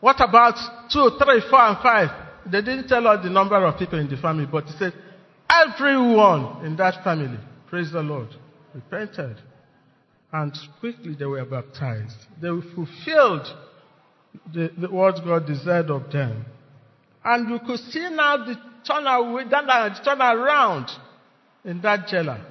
what 0.00 0.16
about 0.20 0.56
two, 0.90 1.10
three, 1.18 1.42
four, 1.50 1.60
and 1.60 1.78
five? 1.78 2.08
They 2.50 2.62
didn't 2.62 2.88
tell 2.88 3.06
us 3.06 3.24
the 3.24 3.30
number 3.30 3.56
of 3.64 3.78
people 3.78 3.98
in 3.98 4.08
the 4.08 4.16
family, 4.16 4.46
but 4.46 4.64
he 4.64 4.72
said, 4.78 4.94
everyone 5.50 6.64
in 6.64 6.76
that 6.76 7.02
family, 7.02 7.38
praise 7.68 7.92
the 7.92 8.02
Lord, 8.02 8.28
repented. 8.74 9.36
And 10.32 10.56
quickly 10.80 11.14
they 11.14 11.24
were 11.24 11.44
baptized. 11.44 12.16
They 12.40 12.48
fulfilled 12.74 13.46
the, 14.52 14.70
the, 14.78 14.88
what 14.88 15.24
God 15.24 15.46
desired 15.46 15.90
of 15.90 16.10
them. 16.10 16.44
And 17.24 17.48
you 17.50 17.58
could 17.66 17.80
see 17.80 18.08
now 18.10 18.36
the 18.38 18.54
turn, 18.86 19.06
away, 19.06 19.44
turn 20.04 20.20
around 20.20 20.90
in 21.64 21.80
that 21.82 22.06
jailer. 22.08 22.44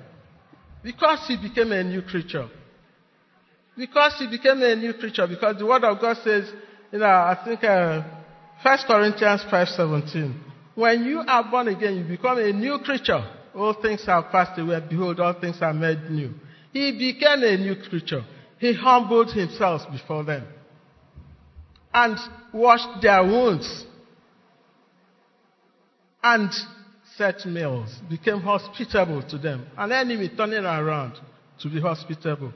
Because 0.84 1.26
he 1.28 1.38
became 1.38 1.72
a 1.72 1.84
new 1.84 2.02
creature. 2.02 2.48
Because 3.78 4.16
he 4.20 4.28
became 4.28 4.62
a 4.62 4.76
new 4.76 4.94
creature. 4.94 5.28
Because 5.28 5.58
the 5.58 5.66
word 5.66 5.84
of 5.84 6.00
God 6.00 6.18
says, 6.24 6.52
you 6.92 7.00
know, 7.00 7.06
I 7.06 7.38
think 7.44 7.64
uh, 7.64 8.04
1 8.64 8.78
Corinthians 8.88 9.44
5.17, 9.52 10.34
when 10.76 11.04
you 11.04 11.24
are 11.28 11.50
born 11.50 11.68
again, 11.68 11.98
you 11.98 12.04
become 12.04 12.38
a 12.38 12.52
new 12.54 12.80
creature. 12.80 13.24
All 13.54 13.74
things 13.82 14.06
have 14.06 14.26
passed 14.32 14.60
away. 14.60 14.82
Behold, 14.90 15.20
all 15.20 15.34
things 15.40 15.58
are 15.62 15.74
made 15.74 16.10
new. 16.10 16.34
He 16.72 16.92
became 16.92 17.44
a 17.44 17.58
new 17.58 17.76
creature. 17.90 18.24
He 18.60 18.74
humbled 18.74 19.32
himself 19.32 19.82
before 19.92 20.24
them 20.24 20.46
and 21.94 22.18
washed 22.54 23.02
their 23.02 23.24
wounds 23.24 23.86
and 26.22 26.50
set 27.18 27.46
meals, 27.46 27.90
became 28.10 28.40
hospitable 28.42 29.24
to 29.30 29.38
them. 29.38 29.66
An 29.78 29.92
enemy 29.92 30.30
turning 30.36 30.66
around 30.66 31.14
to 31.62 31.70
be 31.70 31.80
hospitable 31.80 32.52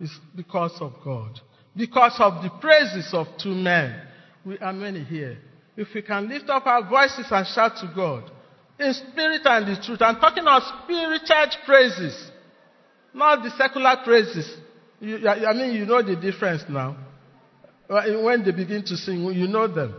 is 0.00 0.10
because 0.34 0.76
of 0.80 0.94
God. 1.04 1.38
Because 1.76 2.16
of 2.18 2.42
the 2.42 2.50
praises 2.60 3.10
of 3.12 3.26
two 3.40 3.54
men. 3.54 4.00
We 4.44 4.58
are 4.58 4.72
many 4.72 5.04
here. 5.04 5.38
If 5.76 5.88
we 5.94 6.02
can 6.02 6.28
lift 6.28 6.48
up 6.48 6.66
our 6.66 6.88
voices 6.88 7.26
and 7.30 7.46
shout 7.46 7.76
to 7.76 7.92
God 7.94 8.30
in 8.78 8.92
spirit 8.94 9.42
and 9.44 9.68
in 9.68 9.82
truth, 9.82 10.00
I'm 10.02 10.16
talking 10.16 10.46
of 10.46 10.62
spiritual 10.84 11.46
praises, 11.66 12.30
not 13.14 13.42
the 13.42 13.50
secular 13.50 13.96
praises. 14.04 14.56
You, 15.00 15.28
I 15.28 15.52
mean, 15.52 15.74
you 15.74 15.86
know 15.86 16.02
the 16.02 16.16
difference 16.16 16.62
now. 16.68 16.96
When 17.88 18.44
they 18.44 18.52
begin 18.52 18.82
to 18.84 18.96
sing, 18.96 19.22
you 19.24 19.48
know 19.48 19.68
them. 19.68 19.94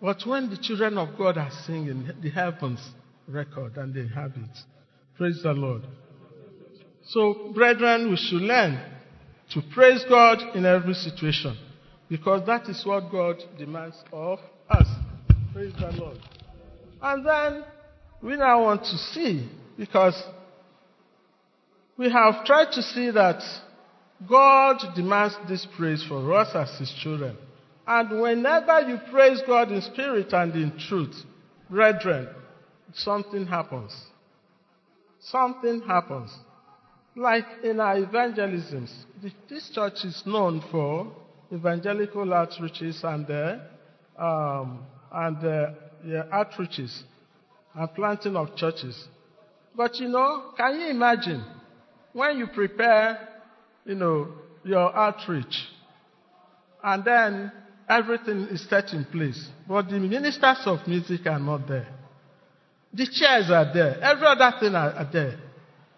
But 0.00 0.26
when 0.26 0.50
the 0.50 0.58
children 0.58 0.98
of 0.98 1.16
God 1.16 1.38
are 1.38 1.50
singing, 1.66 2.10
the 2.20 2.30
heavens 2.30 2.80
record 3.26 3.76
and 3.76 3.94
they 3.94 4.00
inhabit. 4.00 4.50
Praise 5.16 5.40
the 5.42 5.52
Lord. 5.52 5.82
So, 7.06 7.52
brethren, 7.54 8.10
we 8.10 8.16
should 8.16 8.42
learn 8.42 8.80
to 9.54 9.62
praise 9.72 10.04
God 10.08 10.56
in 10.56 10.66
every 10.66 10.94
situation 10.94 11.56
because 12.08 12.44
that 12.46 12.68
is 12.68 12.84
what 12.84 13.10
God 13.10 13.36
demands 13.56 13.96
of 14.12 14.40
us. 14.68 14.86
Praise 15.52 15.72
the 15.78 15.92
Lord. 15.92 16.18
And 17.00 17.24
then 17.24 17.64
we 18.20 18.36
now 18.36 18.64
want 18.64 18.82
to 18.82 18.98
see 18.98 19.48
because 19.78 20.20
we 21.96 22.10
have 22.10 22.44
tried 22.44 22.72
to 22.72 22.82
see 22.82 23.12
that 23.12 23.42
God 24.28 24.78
demands 24.96 25.36
this 25.48 25.66
praise 25.76 26.04
for 26.08 26.34
us 26.34 26.48
as 26.54 26.76
His 26.78 26.92
children. 27.02 27.36
And 27.86 28.20
whenever 28.20 28.80
you 28.80 28.98
praise 29.12 29.40
God 29.46 29.70
in 29.70 29.82
spirit 29.82 30.32
and 30.32 30.52
in 30.54 30.78
truth, 30.88 31.14
brethren, 31.70 32.28
something 32.94 33.46
happens. 33.46 33.94
Something 35.20 35.82
happens. 35.82 36.34
Like 37.16 37.46
in 37.62 37.78
our 37.78 37.96
evangelisms, 37.96 38.90
this 39.48 39.70
church 39.70 40.04
is 40.04 40.22
known 40.26 40.62
for 40.70 41.12
evangelical 41.52 42.24
outreaches 42.26 43.04
and 43.04 43.30
uh, 43.30 43.58
um, 44.20 44.84
and 45.12 45.36
uh, 45.44 45.70
yeah, 46.04 46.24
outreaches 46.32 47.02
and 47.74 47.94
planting 47.94 48.34
of 48.36 48.56
churches. 48.56 49.06
But 49.76 49.96
you 50.00 50.08
know, 50.08 50.52
can 50.56 50.80
you 50.80 50.88
imagine 50.88 51.44
when 52.12 52.38
you 52.38 52.48
prepare, 52.48 53.28
you 53.84 53.94
know, 53.94 54.28
your 54.64 54.94
outreach, 54.96 55.68
and 56.82 57.04
then 57.04 57.52
everything 57.88 58.48
is 58.50 58.68
set 58.68 58.92
in 58.92 59.04
place, 59.04 59.48
but 59.68 59.88
the 59.88 60.00
ministers 60.00 60.62
of 60.66 60.86
music 60.88 61.26
are 61.26 61.38
not 61.38 61.68
there. 61.68 61.88
The 62.92 63.06
chairs 63.06 63.50
are 63.50 63.72
there. 63.72 64.00
Every 64.00 64.26
other 64.26 64.52
thing 64.58 64.74
are, 64.74 64.90
are 64.92 65.10
there. 65.12 65.38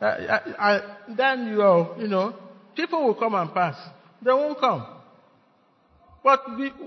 Uh, 0.01 0.05
I, 0.05 0.41
I, 0.59 0.97
then 1.17 1.47
you 1.47 1.89
you 1.99 2.09
know, 2.09 2.35
people 2.75 3.05
will 3.05 3.15
come 3.15 3.35
and 3.35 3.53
pass. 3.53 3.77
They 4.23 4.33
won't 4.33 4.59
come. 4.59 4.87
But 6.23 6.41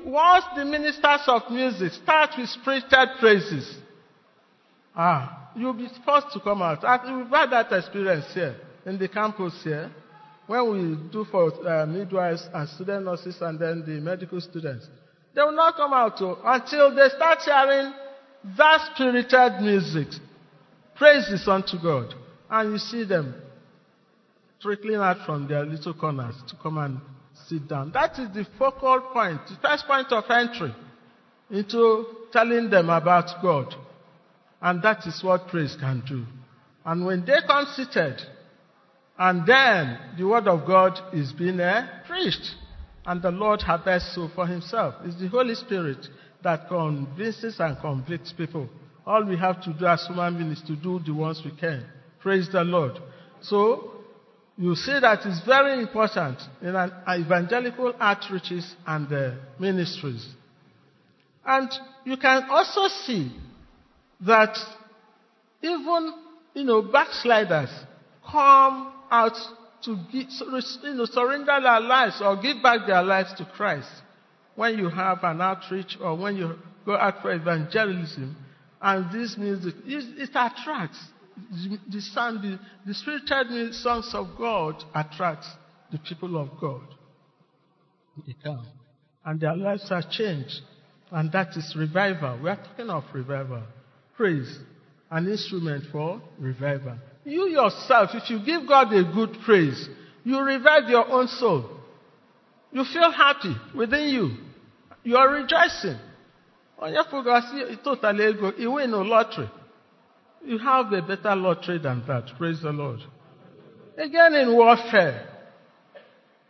once 0.05 0.45
the 0.55 0.65
ministers 0.65 1.21
of 1.27 1.43
music 1.49 1.93
start 1.93 2.31
with 2.37 2.49
spirited 2.49 3.09
praises, 3.19 3.77
ah, 4.95 5.49
you'll 5.55 5.73
be 5.73 5.87
forced 6.05 6.33
to 6.33 6.39
come 6.41 6.61
out. 6.61 6.83
we've 7.05 7.29
had 7.29 7.49
that 7.51 7.71
experience 7.71 8.25
here 8.33 8.55
in 8.85 8.99
the 8.99 9.07
campus 9.07 9.53
here 9.63 9.89
when 10.45 10.71
we 10.71 11.11
do 11.11 11.25
for 11.31 11.53
uh, 11.67 11.85
midwives 11.85 12.47
and 12.53 12.67
student 12.69 13.05
nurses 13.05 13.37
and 13.41 13.57
then 13.59 13.83
the 13.85 14.01
medical 14.01 14.41
students. 14.41 14.87
They 15.33 15.41
will 15.41 15.53
not 15.53 15.75
come 15.75 15.93
out 15.93 16.17
to, 16.17 16.35
until 16.43 16.93
they 16.95 17.07
start 17.09 17.39
hearing 17.45 17.93
that 18.57 18.89
spirited 18.93 19.61
music. 19.61 20.07
Praises 20.95 21.47
unto 21.47 21.81
God. 21.81 22.13
And 22.49 22.71
you 22.71 22.77
see 22.77 23.03
them 23.03 23.35
trickling 24.61 24.95
out 24.95 25.25
from 25.25 25.47
their 25.47 25.65
little 25.65 25.93
corners 25.93 26.35
to 26.49 26.55
come 26.61 26.77
and 26.77 26.99
sit 27.47 27.67
down. 27.67 27.91
That 27.91 28.17
is 28.19 28.33
the 28.33 28.45
focal 28.57 29.01
point, 29.13 29.41
the 29.47 29.57
first 29.61 29.85
point 29.87 30.11
of 30.11 30.23
entry 30.29 30.73
into 31.49 32.05
telling 32.31 32.69
them 32.69 32.89
about 32.89 33.41
God. 33.41 33.73
And 34.61 34.81
that 34.83 35.07
is 35.07 35.23
what 35.23 35.47
praise 35.47 35.75
can 35.79 36.03
do. 36.07 36.25
And 36.85 37.05
when 37.05 37.25
they 37.25 37.37
come 37.47 37.65
seated, 37.75 38.19
and 39.17 39.45
then 39.45 39.97
the 40.17 40.25
word 40.25 40.47
of 40.47 40.65
God 40.65 40.99
is 41.13 41.31
being 41.33 41.59
uh, 41.59 42.03
preached, 42.07 42.55
and 43.05 43.21
the 43.21 43.31
Lord 43.31 43.61
harvests 43.61 44.15
so 44.15 44.29
for 44.33 44.45
himself. 44.47 44.95
It's 45.03 45.19
the 45.19 45.27
Holy 45.27 45.55
Spirit 45.55 46.05
that 46.43 46.67
convinces 46.67 47.59
and 47.59 47.77
convicts 47.79 48.33
people. 48.33 48.69
All 49.05 49.25
we 49.25 49.37
have 49.37 49.61
to 49.63 49.73
do 49.73 49.85
as 49.85 50.05
human 50.07 50.37
beings 50.37 50.59
is 50.59 50.67
to 50.67 50.75
do 50.75 50.99
the 51.05 51.13
ones 51.13 51.41
we 51.43 51.51
can. 51.51 51.85
Praise 52.21 52.49
the 52.51 52.63
Lord. 52.63 52.99
So, 53.41 53.91
you 54.57 54.75
see 54.75 54.99
that 54.99 55.25
it's 55.25 55.45
very 55.45 55.81
important 55.81 56.37
in 56.61 56.75
an 56.75 56.91
evangelical 57.09 57.93
outreaches 57.93 58.69
and 58.85 59.11
uh, 59.11 59.31
ministries. 59.57 60.27
And 61.45 61.71
you 62.03 62.17
can 62.17 62.43
also 62.49 62.87
see 63.05 63.31
that 64.21 64.57
even, 65.61 66.13
you 66.53 66.65
know, 66.65 66.81
backsliders 66.81 67.69
come 68.29 68.93
out 69.09 69.37
to 69.83 69.95
give, 70.11 70.27
you 70.83 70.93
know, 70.93 71.05
surrender 71.05 71.57
their 71.61 71.79
lives 71.79 72.21
or 72.21 72.35
give 72.35 72.61
back 72.61 72.85
their 72.85 73.01
lives 73.01 73.33
to 73.35 73.45
Christ 73.45 73.89
when 74.55 74.77
you 74.77 74.89
have 74.89 75.23
an 75.23 75.39
outreach 75.39 75.97
or 76.01 76.17
when 76.17 76.35
you 76.35 76.53
go 76.85 76.93
out 76.97 77.21
for 77.21 77.31
evangelism 77.31 78.35
and 78.81 79.09
this 79.09 79.37
music, 79.37 79.73
it, 79.85 80.19
it 80.19 80.29
attracts. 80.31 80.99
The, 81.51 81.79
the, 81.89 82.01
sound, 82.01 82.41
the, 82.41 82.59
the 82.85 82.93
spiritual 82.93 83.73
songs 83.73 84.11
of 84.13 84.27
God 84.37 84.83
attracts 84.93 85.47
the 85.91 85.97
people 85.97 86.37
of 86.37 86.49
God. 86.59 86.83
They 88.25 88.35
come. 88.43 88.65
And 89.25 89.39
their 89.39 89.55
lives 89.55 89.87
are 89.91 90.03
changed. 90.09 90.61
And 91.11 91.31
that 91.31 91.55
is 91.57 91.75
revival. 91.77 92.39
We 92.43 92.49
are 92.49 92.57
talking 92.57 92.89
of 92.89 93.03
revival. 93.13 93.63
Praise. 94.15 94.59
An 95.11 95.27
instrument 95.27 95.85
for 95.91 96.21
revival. 96.37 96.97
You 97.25 97.47
yourself, 97.49 98.11
if 98.13 98.29
you 98.29 98.39
give 98.45 98.67
God 98.67 98.93
a 98.93 99.03
good 99.03 99.37
praise, 99.45 99.89
you 100.23 100.39
revive 100.39 100.87
your 100.87 101.09
own 101.09 101.27
soul. 101.27 101.69
You 102.71 102.83
feel 102.85 103.11
happy 103.11 103.55
within 103.75 104.09
you. 104.09 104.37
You 105.03 105.17
are 105.17 105.29
rejoicing. 105.29 105.99
Onye 106.81 107.03
fụgasị 107.09 107.83
total 107.83 108.21
ego, 108.21 108.53
you 108.57 108.71
win 108.71 108.93
a 108.93 109.01
lottery. 109.03 109.49
You 110.45 110.57
have 110.59 110.91
a 110.93 111.01
better 111.01 111.35
lottery 111.35 111.79
than 111.79 112.03
that. 112.07 112.31
Praise 112.37 112.61
the 112.61 112.71
Lord. 112.71 112.99
Again, 113.97 114.33
in 114.35 114.55
warfare, 114.55 115.27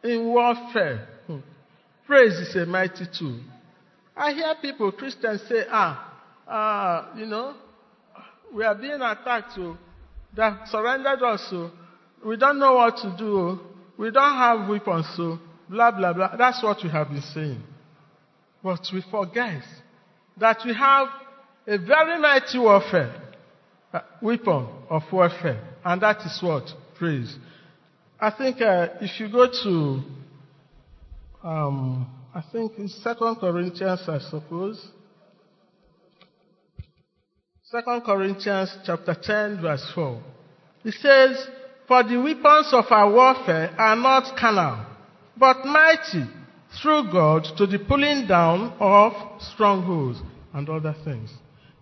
in 0.04 0.26
warfare, 0.26 1.08
hmm, 1.26 1.40
praise 2.06 2.34
is 2.34 2.56
a 2.56 2.66
mighty 2.66 3.06
tool. 3.18 3.40
I 4.16 4.34
hear 4.34 4.54
people, 4.62 4.92
Christians, 4.92 5.42
say, 5.50 5.64
ah, 5.70 6.14
ah, 6.48 7.10
you 7.16 7.26
know, 7.26 7.56
we 8.54 8.64
are 8.64 8.76
being 8.76 9.02
attacked, 9.02 9.54
so 9.56 9.78
they 10.36 10.50
surrendered 10.66 11.24
us, 11.24 11.48
so 11.50 11.72
we 12.26 12.38
don't 12.38 12.60
know 12.60 12.74
what 12.74 12.98
to 12.98 13.16
do, 13.18 13.60
we 13.98 14.12
don't 14.12 14.36
have 14.36 14.70
weapons, 14.70 15.08
so 15.16 15.40
blah, 15.70 15.92
blah, 15.92 16.14
blah. 16.14 16.36
That's 16.38 16.62
what 16.62 16.84
we 16.84 16.90
have 16.90 17.10
been 17.10 17.22
saying. 17.22 17.64
But 18.64 18.82
we 18.94 19.04
forget 19.10 19.64
that 20.38 20.60
we 20.66 20.74
have 20.74 21.08
a 21.66 21.78
very 21.78 22.20
mighty 22.20 22.60
warfare, 22.60 23.29
weapon 24.22 24.68
of 24.90 25.04
warfare, 25.12 25.62
and 25.84 26.02
that 26.02 26.18
is 26.26 26.40
what? 26.42 26.64
Praise. 26.98 27.36
I 28.20 28.32
think 28.32 28.62
uh, 28.62 28.90
if 29.02 29.20
you 29.20 29.32
go 29.32 29.48
to, 29.48 30.02
um, 31.48 32.08
I 32.34 32.44
think 32.52 32.74
it's 32.78 33.02
Second 33.04 33.38
Corinthians, 33.38 34.02
I 34.08 34.20
suppose. 34.20 34.86
Second 37.64 38.02
Corinthians 38.02 38.76
chapter 38.86 39.16
10, 39.22 39.62
verse 39.62 39.92
4. 39.96 40.22
It 40.84 40.94
says, 40.96 41.48
For 41.88 42.04
the 42.04 42.18
weapons 42.18 42.74
of 42.74 42.86
our 42.90 43.12
warfare 43.12 43.74
are 43.78 43.96
not 43.96 44.38
carnal, 44.38 44.86
but 45.38 45.66
mighty 45.66 46.26
through 46.82 47.12
God 47.12 47.46
to 47.58 47.66
the 47.66 47.80
pulling 47.80 48.28
down 48.28 48.74
of 48.80 49.14
strongholds 49.54 50.20
and 50.54 50.70
other 50.70 50.96
things. 51.04 51.32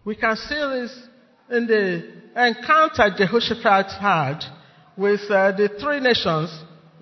We 0.06 0.16
can 0.16 0.36
see 0.36 0.56
this 0.56 1.08
in 1.50 1.68
the 1.68 2.18
encounter 2.36 3.10
Jehoshaphat 3.18 3.92
had 4.00 4.40
with 4.98 5.22
uh, 5.30 5.52
the 5.52 5.70
three 5.80 6.00
nations, 6.00 6.52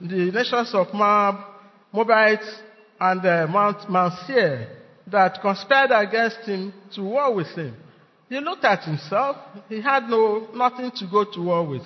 the 0.02 0.32
nations 0.32 0.72
of 0.74 0.94
Moab, 0.94 1.36
Moabites, 1.92 2.62
and 3.00 3.26
uh, 3.26 3.48
Mount, 3.48 3.90
Mount 3.90 4.14
Seir, 4.26 4.68
that 5.08 5.42
conspired 5.42 5.92
against 5.92 6.40
him 6.48 6.74
to 6.94 7.02
war 7.02 7.34
with 7.34 7.48
him. 7.48 7.76
He 8.30 8.40
looked 8.40 8.66
at 8.66 8.84
himself. 8.84 9.38
He 9.70 9.82
had 9.82 10.10
no, 10.10 10.48
nothing 10.54 10.92
to 10.96 11.08
go 11.12 11.26
to 11.32 11.42
war 11.42 11.66
with. 11.66 11.86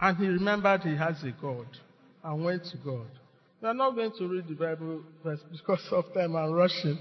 And 0.00 0.16
he 0.16 0.26
remembered 0.26 0.80
he 0.82 0.96
has 0.96 1.22
a 1.22 1.32
God. 1.40 1.66
and 2.24 2.44
went 2.44 2.64
to 2.66 2.76
God. 2.78 3.06
We 3.60 3.68
are 3.68 3.74
not 3.74 3.94
going 3.94 4.12
to 4.18 4.28
read 4.28 4.48
the 4.48 4.54
Bible 4.54 5.02
verse 5.22 5.40
because 5.50 5.86
of 5.92 6.12
time 6.14 6.34
and 6.34 6.56
rushing. 6.56 6.98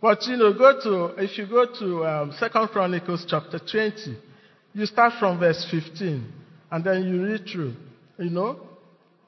But 0.00 0.26
you 0.26 0.36
know, 0.36 0.52
go 0.54 0.80
to, 0.82 1.22
if 1.22 1.36
you 1.36 1.46
go 1.46 1.66
to 1.78 2.06
um, 2.06 2.34
2 2.38 2.48
Chronicles 2.68 3.26
chapter 3.28 3.58
20, 3.58 4.16
you 4.72 4.86
start 4.86 5.14
from 5.18 5.38
verse 5.38 5.66
15 5.70 6.32
and 6.70 6.84
then 6.84 7.06
you 7.06 7.24
read 7.24 7.46
through. 7.50 7.74
You 8.18 8.30
know, 8.30 8.60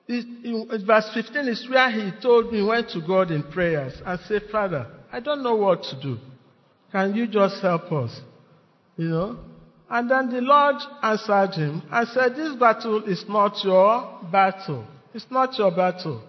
it, 0.08 0.86
verse 0.86 1.10
15 1.12 1.48
is 1.48 1.68
where 1.68 1.90
he 1.90 2.10
told 2.22 2.52
me, 2.52 2.62
went 2.62 2.88
to 2.90 3.00
God 3.06 3.30
in 3.30 3.42
prayers 3.42 3.94
and 4.04 4.18
said, 4.26 4.42
Father, 4.50 4.86
I 5.12 5.20
don't 5.20 5.42
know 5.42 5.56
what 5.56 5.82
to 5.84 6.00
do. 6.00 6.18
Can 6.90 7.14
you 7.14 7.26
just 7.26 7.60
help 7.60 7.92
us? 7.92 8.18
You 8.96 9.08
know? 9.08 9.38
And 9.90 10.10
then 10.10 10.30
the 10.30 10.40
Lord 10.40 10.76
answered 11.02 11.54
him 11.54 11.82
and 11.90 12.08
said, 12.08 12.34
This 12.34 12.54
battle 12.54 13.04
is 13.04 13.24
not 13.28 13.62
your 13.62 14.20
battle. 14.30 14.86
It's 15.12 15.26
not 15.30 15.58
your 15.58 15.70
battle. 15.70 16.22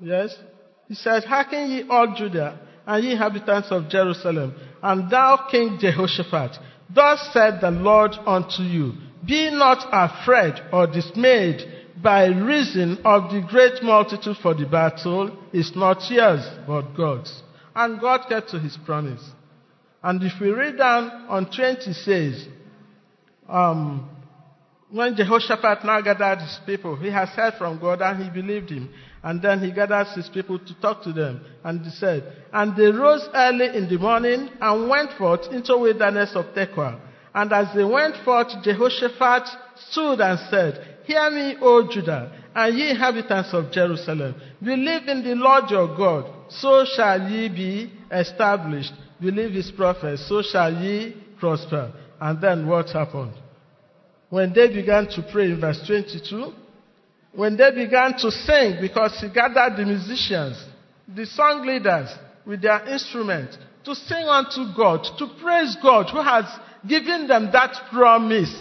Yes? 0.00 0.34
He 0.88 0.94
said, 0.94 1.24
Hearken 1.24 1.70
ye 1.70 1.84
all 1.88 2.14
Judah 2.16 2.65
and 2.86 3.04
ye 3.04 3.12
inhabitants 3.12 3.68
of 3.70 3.88
Jerusalem, 3.88 4.54
and 4.82 5.10
thou 5.10 5.48
King 5.50 5.78
Jehoshaphat, 5.80 6.58
thus 6.94 7.30
said 7.32 7.60
the 7.60 7.70
Lord 7.70 8.12
unto 8.26 8.62
you, 8.62 8.92
Be 9.26 9.50
not 9.50 9.86
afraid 9.90 10.54
or 10.72 10.86
dismayed 10.86 11.62
by 12.02 12.26
reason 12.26 12.98
of 13.04 13.32
the 13.32 13.44
great 13.48 13.82
multitude 13.82 14.36
for 14.42 14.54
the 14.54 14.66
battle 14.66 15.36
is 15.52 15.72
not 15.74 16.10
yours, 16.10 16.46
but 16.66 16.94
God's. 16.96 17.42
And 17.74 18.00
God 18.00 18.26
kept 18.28 18.50
to 18.50 18.58
his 18.58 18.76
promise. 18.84 19.22
And 20.02 20.22
if 20.22 20.40
we 20.40 20.50
read 20.50 20.78
down 20.78 21.10
on 21.28 21.50
20 21.50 21.92
says, 21.92 22.46
um, 23.48 24.08
when 24.90 25.16
Jehoshaphat 25.16 25.84
now 25.84 26.00
gathered 26.00 26.40
his 26.40 26.58
people, 26.64 26.96
he 26.96 27.10
has 27.10 27.28
heard 27.30 27.54
from 27.54 27.80
God 27.80 28.00
and 28.02 28.22
he 28.22 28.30
believed 28.30 28.70
him. 28.70 28.88
And 29.26 29.42
then 29.42 29.58
he 29.58 29.72
gathered 29.72 30.06
his 30.14 30.28
people 30.28 30.56
to 30.60 30.74
talk 30.80 31.02
to 31.02 31.12
them. 31.12 31.40
And 31.64 31.80
he 31.80 31.90
said, 31.90 32.32
And 32.52 32.76
they 32.76 32.92
rose 32.92 33.28
early 33.34 33.76
in 33.76 33.88
the 33.88 33.98
morning 33.98 34.48
and 34.60 34.88
went 34.88 35.14
forth 35.14 35.48
into 35.50 35.72
the 35.72 35.78
wilderness 35.78 36.36
of 36.36 36.54
Tekoa. 36.54 37.00
And 37.34 37.52
as 37.52 37.74
they 37.74 37.82
went 37.82 38.14
forth, 38.24 38.52
Jehoshaphat 38.62 39.48
stood 39.90 40.20
and 40.20 40.38
said, 40.48 41.00
Hear 41.06 41.28
me, 41.32 41.56
O 41.60 41.88
Judah, 41.90 42.30
and 42.54 42.78
ye 42.78 42.90
inhabitants 42.90 43.52
of 43.52 43.72
Jerusalem. 43.72 44.36
Believe 44.62 45.08
in 45.08 45.24
the 45.24 45.34
Lord 45.34 45.70
your 45.70 45.88
God, 45.96 46.32
so 46.48 46.84
shall 46.84 47.28
ye 47.28 47.48
be 47.48 47.92
established. 48.12 48.92
Believe 49.20 49.50
his 49.50 49.72
prophets, 49.72 50.28
so 50.28 50.40
shall 50.40 50.72
ye 50.72 51.16
prosper. 51.40 51.92
And 52.20 52.40
then 52.40 52.68
what 52.68 52.90
happened? 52.90 53.34
When 54.30 54.52
they 54.52 54.68
began 54.68 55.08
to 55.08 55.28
pray 55.32 55.46
in 55.46 55.60
verse 55.60 55.84
22, 55.84 56.52
when 57.36 57.56
they 57.56 57.70
began 57.70 58.16
to 58.18 58.30
sing, 58.30 58.78
because 58.80 59.20
he 59.20 59.28
gathered 59.28 59.76
the 59.76 59.84
musicians, 59.84 60.56
the 61.06 61.26
song 61.26 61.66
leaders 61.66 62.08
with 62.46 62.62
their 62.62 62.82
instruments, 62.88 63.58
to 63.84 63.94
sing 63.94 64.26
unto 64.26 64.74
God, 64.74 65.06
to 65.18 65.28
praise 65.40 65.76
God 65.82 66.08
who 66.10 66.22
has 66.22 66.46
given 66.88 67.28
them 67.28 67.50
that 67.52 67.76
promise. 67.92 68.52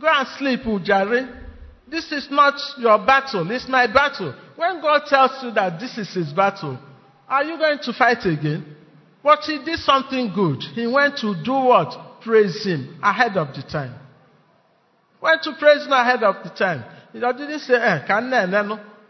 Go 0.00 0.08
and 0.08 0.26
sleep, 0.38 0.60
Ujari. 0.60 1.44
This 1.86 2.10
is 2.10 2.28
not 2.30 2.58
your 2.78 2.98
battle, 2.98 3.50
it's 3.50 3.68
my 3.68 3.86
battle. 3.86 4.34
When 4.56 4.80
God 4.80 5.02
tells 5.06 5.42
you 5.42 5.50
that 5.52 5.78
this 5.78 5.98
is 5.98 6.12
his 6.12 6.32
battle, 6.32 6.78
are 7.28 7.44
you 7.44 7.58
going 7.58 7.78
to 7.82 7.92
fight 7.92 8.24
again? 8.24 8.74
But 9.22 9.40
he 9.40 9.62
did 9.62 9.80
something 9.80 10.32
good. 10.34 10.62
He 10.74 10.86
went 10.86 11.18
to 11.18 11.34
do 11.44 11.52
what? 11.52 12.22
Praise 12.22 12.64
him 12.64 12.98
ahead 13.02 13.36
of 13.36 13.54
the 13.54 13.62
time. 13.62 13.94
Went 15.20 15.42
to 15.42 15.54
praise 15.58 15.84
him 15.84 15.92
ahead 15.92 16.22
of 16.22 16.36
the 16.42 16.50
time. 16.50 16.84
He 17.12 17.20
didn't 17.20 17.60
say, 17.60 17.74
eh, 17.74 18.06
can 18.06 18.32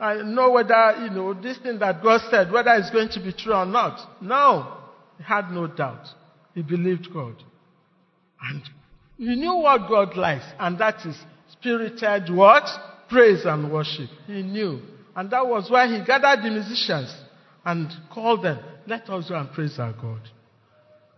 I 0.00 0.22
know 0.22 0.52
whether, 0.52 0.96
you 1.02 1.10
know, 1.10 1.34
this 1.34 1.58
thing 1.58 1.78
that 1.80 2.02
God 2.02 2.20
said, 2.30 2.52
whether 2.52 2.72
it's 2.74 2.90
going 2.90 3.08
to 3.10 3.20
be 3.20 3.32
true 3.32 3.54
or 3.54 3.66
not. 3.66 4.22
No. 4.22 4.76
He 5.16 5.24
had 5.24 5.50
no 5.50 5.66
doubt. 5.66 6.06
He 6.54 6.62
believed 6.62 7.08
God. 7.12 7.34
And 8.40 8.62
he 9.16 9.34
knew 9.34 9.56
what 9.56 9.88
God 9.88 10.16
likes, 10.16 10.44
and 10.60 10.78
that 10.78 11.04
is 11.04 11.16
spirited 11.52 12.32
what? 12.32 12.64
Praise 13.08 13.44
and 13.44 13.72
worship. 13.72 14.08
He 14.26 14.42
knew. 14.42 14.80
And 15.16 15.30
that 15.32 15.44
was 15.46 15.68
why 15.68 15.88
he 15.88 16.04
gathered 16.04 16.44
the 16.44 16.50
musicians 16.50 17.12
and 17.64 17.90
called 18.12 18.44
them, 18.44 18.60
let 18.86 19.10
us 19.10 19.28
go 19.28 19.34
and 19.34 19.50
praise 19.50 19.78
our 19.80 19.92
God. 19.92 20.20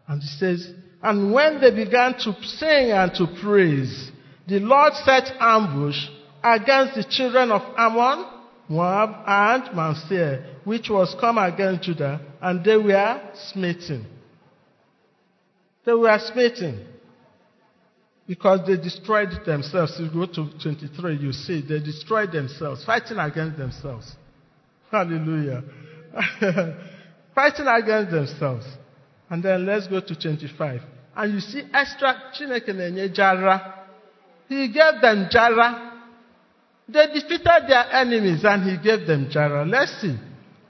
And 0.08 0.22
he 0.22 0.28
says, 0.28 0.70
and 1.02 1.32
when 1.32 1.60
they 1.60 1.70
began 1.74 2.14
to 2.14 2.34
sing 2.42 2.90
and 2.90 3.12
to 3.14 3.26
praise, 3.42 4.10
the 4.48 4.58
Lord 4.60 4.94
set 5.04 5.30
ambush 5.38 6.06
against 6.42 6.94
the 6.94 7.04
children 7.04 7.50
of 7.50 7.62
Ammon, 7.76 8.26
Moab, 8.68 9.10
and 9.26 9.96
Seir, 10.08 10.44
which 10.64 10.88
was 10.88 11.14
come 11.20 11.38
against 11.38 11.82
Judah, 11.82 12.20
and 12.40 12.64
they 12.64 12.76
were 12.76 13.20
smitten. 13.34 14.06
They 15.84 15.92
were 15.92 16.18
smitten 16.18 16.86
because 18.26 18.60
they 18.66 18.76
destroyed 18.76 19.30
themselves. 19.44 19.98
You 19.98 20.08
go 20.08 20.26
to 20.26 20.50
23, 20.62 21.16
you 21.16 21.32
see 21.32 21.62
they 21.62 21.80
destroyed 21.80 22.32
themselves, 22.32 22.84
fighting 22.84 23.18
against 23.18 23.58
themselves. 23.58 24.14
Hallelujah. 24.90 25.64
fighting 27.34 27.66
against 27.66 28.10
themselves. 28.12 28.66
And 29.28 29.42
then 29.42 29.66
let's 29.66 29.86
go 29.86 30.00
to 30.00 30.14
25. 30.14 30.80
And 31.16 31.34
you 31.34 31.40
see 31.40 31.62
extra 31.72 32.32
Chineke 32.38 33.14
Jara. 33.14 33.86
He 34.48 34.68
gave 34.68 35.00
them 35.00 35.28
Jara 35.30 35.89
they 36.92 37.06
defeated 37.06 37.68
their 37.68 37.92
enemies 37.92 38.44
and 38.44 38.62
he 38.62 38.76
gave 38.76 39.06
them 39.06 39.28
Jara. 39.30 39.64
Let's 39.64 40.00
see. 40.00 40.16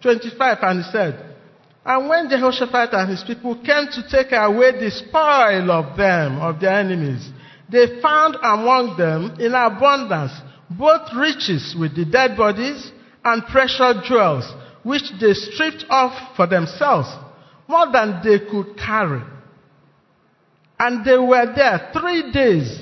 25, 0.03 0.59
and 0.63 0.85
he 0.85 0.91
said, 0.91 1.37
And 1.85 2.09
when 2.09 2.29
Jehoshaphat 2.29 2.93
and 2.93 3.11
his 3.11 3.23
people 3.25 3.55
came 3.57 3.87
to 3.93 4.09
take 4.11 4.33
away 4.33 4.73
the 4.79 4.91
spoil 4.91 5.71
of 5.71 5.97
them, 5.97 6.41
of 6.41 6.61
their 6.61 6.73
enemies, 6.73 7.29
they 7.71 8.01
found 8.01 8.37
among 8.43 8.97
them 8.97 9.37
in 9.39 9.55
abundance 9.55 10.33
both 10.71 11.13
riches 11.15 11.75
with 11.79 11.95
the 11.97 12.05
dead 12.05 12.37
bodies 12.37 12.91
and 13.25 13.45
precious 13.47 14.09
jewels, 14.09 14.51
which 14.83 15.03
they 15.21 15.35
stripped 15.35 15.85
off 15.91 16.37
for 16.37 16.47
themselves, 16.47 17.09
more 17.69 17.91
than 17.93 18.21
they 18.25 18.39
could 18.51 18.77
carry. 18.77 19.23
And 20.79 21.05
they 21.05 21.19
were 21.19 21.53
there 21.55 21.91
three 21.93 22.33
days 22.33 22.81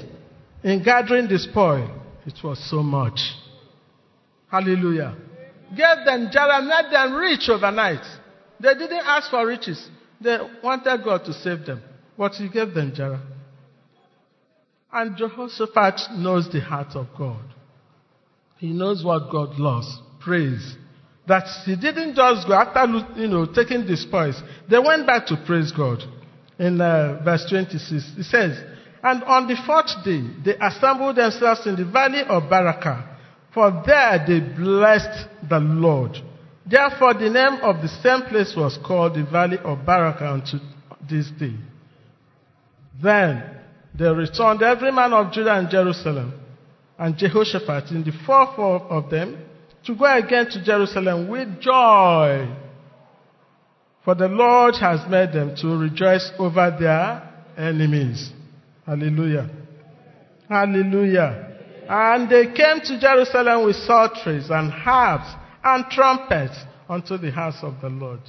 in 0.62 0.82
gathering 0.82 1.28
the 1.28 1.38
spoil. 1.38 1.97
It 2.28 2.44
was 2.44 2.58
so 2.68 2.82
much. 2.82 3.18
Hallelujah. 4.50 5.16
Gave 5.70 6.04
them 6.04 6.28
Jara, 6.30 6.60
made 6.60 6.92
them 6.92 7.14
rich 7.14 7.48
overnight. 7.48 8.04
They 8.60 8.74
didn't 8.74 9.02
ask 9.06 9.30
for 9.30 9.46
riches. 9.46 9.88
They 10.20 10.36
wanted 10.62 11.04
God 11.04 11.24
to 11.24 11.32
save 11.32 11.64
them. 11.64 11.82
But 12.18 12.32
He 12.32 12.50
gave 12.50 12.74
them 12.74 12.92
Jara. 12.94 13.22
And 14.92 15.16
Jehoshaphat 15.16 16.18
knows 16.18 16.50
the 16.52 16.60
heart 16.60 16.94
of 16.94 17.06
God. 17.16 17.44
He 18.58 18.74
knows 18.74 19.02
what 19.02 19.30
God 19.30 19.58
loves. 19.58 19.98
Praise. 20.20 20.76
That 21.26 21.46
he 21.64 21.76
didn't 21.76 22.14
just 22.14 22.46
go 22.46 22.54
after, 22.54 23.20
you 23.20 23.28
know, 23.28 23.46
taking 23.46 23.86
the 23.86 23.96
spoils. 23.96 24.42
They 24.70 24.78
went 24.78 25.06
back 25.06 25.26
to 25.26 25.42
praise 25.46 25.72
God. 25.72 26.02
In 26.58 26.80
uh, 26.80 27.22
verse 27.24 27.46
26, 27.48 28.18
it 28.18 28.24
says, 28.24 28.58
and 29.08 29.24
on 29.24 29.46
the 29.46 29.56
fourth 29.64 30.04
day, 30.04 30.22
they 30.44 30.54
assembled 30.60 31.16
themselves 31.16 31.66
in 31.66 31.76
the 31.76 31.84
valley 31.90 32.20
of 32.28 32.42
Berachah, 32.44 33.16
for 33.54 33.82
there 33.86 34.24
they 34.26 34.40
blessed 34.40 35.28
the 35.48 35.58
Lord. 35.58 36.18
Therefore, 36.66 37.14
the 37.14 37.30
name 37.30 37.60
of 37.62 37.80
the 37.80 37.88
same 37.88 38.28
place 38.28 38.52
was 38.54 38.78
called 38.86 39.14
the 39.14 39.24
valley 39.24 39.56
of 39.64 39.78
Berachah 39.78 40.32
unto 40.34 40.58
this 41.08 41.30
day. 41.40 41.54
Then 43.02 43.42
they 43.98 44.08
returned, 44.08 44.62
every 44.62 44.92
man 44.92 45.14
of 45.14 45.32
Judah 45.32 45.54
and 45.54 45.70
Jerusalem, 45.70 46.34
and 46.98 47.16
Jehoshaphat 47.16 47.90
in 47.90 48.04
the 48.04 48.12
fourth 48.26 48.58
of 48.58 49.08
them, 49.08 49.38
to 49.86 49.94
go 49.94 50.04
again 50.04 50.50
to 50.50 50.62
Jerusalem 50.62 51.28
with 51.28 51.60
joy. 51.62 52.46
For 54.04 54.14
the 54.14 54.28
Lord 54.28 54.74
has 54.80 55.08
made 55.08 55.32
them 55.32 55.56
to 55.56 55.68
rejoice 55.78 56.30
over 56.38 56.76
their 56.78 57.22
enemies. 57.56 58.32
Hallelujah. 58.88 59.50
Hallelujah. 60.48 61.56
And 61.90 62.30
they 62.30 62.46
came 62.46 62.80
to 62.84 62.98
Jerusalem 62.98 63.66
with 63.66 63.76
psalteries 63.76 64.48
and 64.48 64.72
harps 64.72 65.28
and 65.62 65.84
trumpets 65.90 66.56
unto 66.88 67.18
the 67.18 67.30
house 67.30 67.58
of 67.60 67.74
the 67.82 67.90
Lord. 67.90 68.20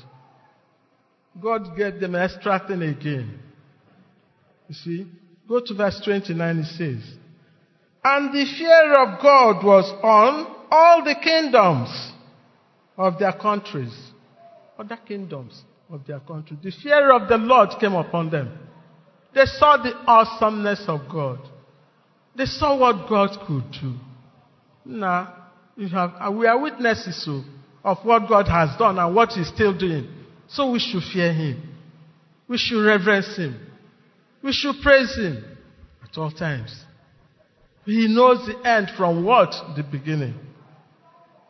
God 1.42 1.78
gave 1.78 2.02
them 2.02 2.14
extra 2.14 2.62
thing 2.68 2.82
again. 2.82 3.40
You 4.68 4.76
see? 4.76 5.08
Go 5.48 5.62
to 5.62 5.74
verse 5.74 6.02
29, 6.04 6.58
it 6.58 6.66
says, 6.66 7.10
And 8.04 8.34
the 8.34 8.46
fear 8.58 8.94
of 9.02 9.22
God 9.22 9.64
was 9.66 9.90
on 10.04 10.56
all 10.70 11.06
the 11.06 11.16
kingdoms 11.24 12.12
of 12.98 13.18
their 13.18 13.32
countries. 13.32 13.96
Other 14.78 15.00
kingdoms 15.08 15.64
of 15.90 16.06
their 16.06 16.20
country. 16.20 16.58
The 16.62 16.72
fear 16.84 17.12
of 17.14 17.30
the 17.30 17.38
Lord 17.38 17.70
came 17.80 17.94
upon 17.94 18.30
them. 18.30 18.69
They 19.34 19.46
saw 19.46 19.78
the 19.78 19.94
awesomeness 20.08 20.84
of 20.88 21.02
God. 21.12 21.40
They 22.36 22.46
saw 22.46 22.78
what 22.78 23.10
God 23.10 23.38
could 23.46 23.72
do. 23.82 23.96
Now, 24.86 25.36
uh, 25.78 26.32
we 26.32 26.48
are 26.48 26.60
witnesses 26.60 27.24
so, 27.24 27.44
of 27.84 27.98
what 28.04 28.28
God 28.28 28.48
has 28.48 28.78
done 28.78 28.98
and 28.98 29.16
what 29.16 29.30
He's 29.30 29.48
still 29.48 29.78
doing. 29.78 30.08
So 30.48 30.72
we 30.72 30.80
should 30.80 31.04
fear 31.14 31.32
Him. 31.32 31.78
We 32.48 32.58
should 32.58 32.84
reverence 32.84 33.38
Him. 33.38 33.60
We 34.42 34.52
should 34.52 34.76
praise 34.82 35.16
Him 35.16 35.44
at 36.04 36.18
all 36.18 36.32
times. 36.32 36.76
He 37.86 38.08
knows 38.08 38.46
the 38.46 38.68
end 38.68 38.90
from 38.98 39.24
what? 39.24 39.52
The 39.76 39.84
beginning. 39.84 40.36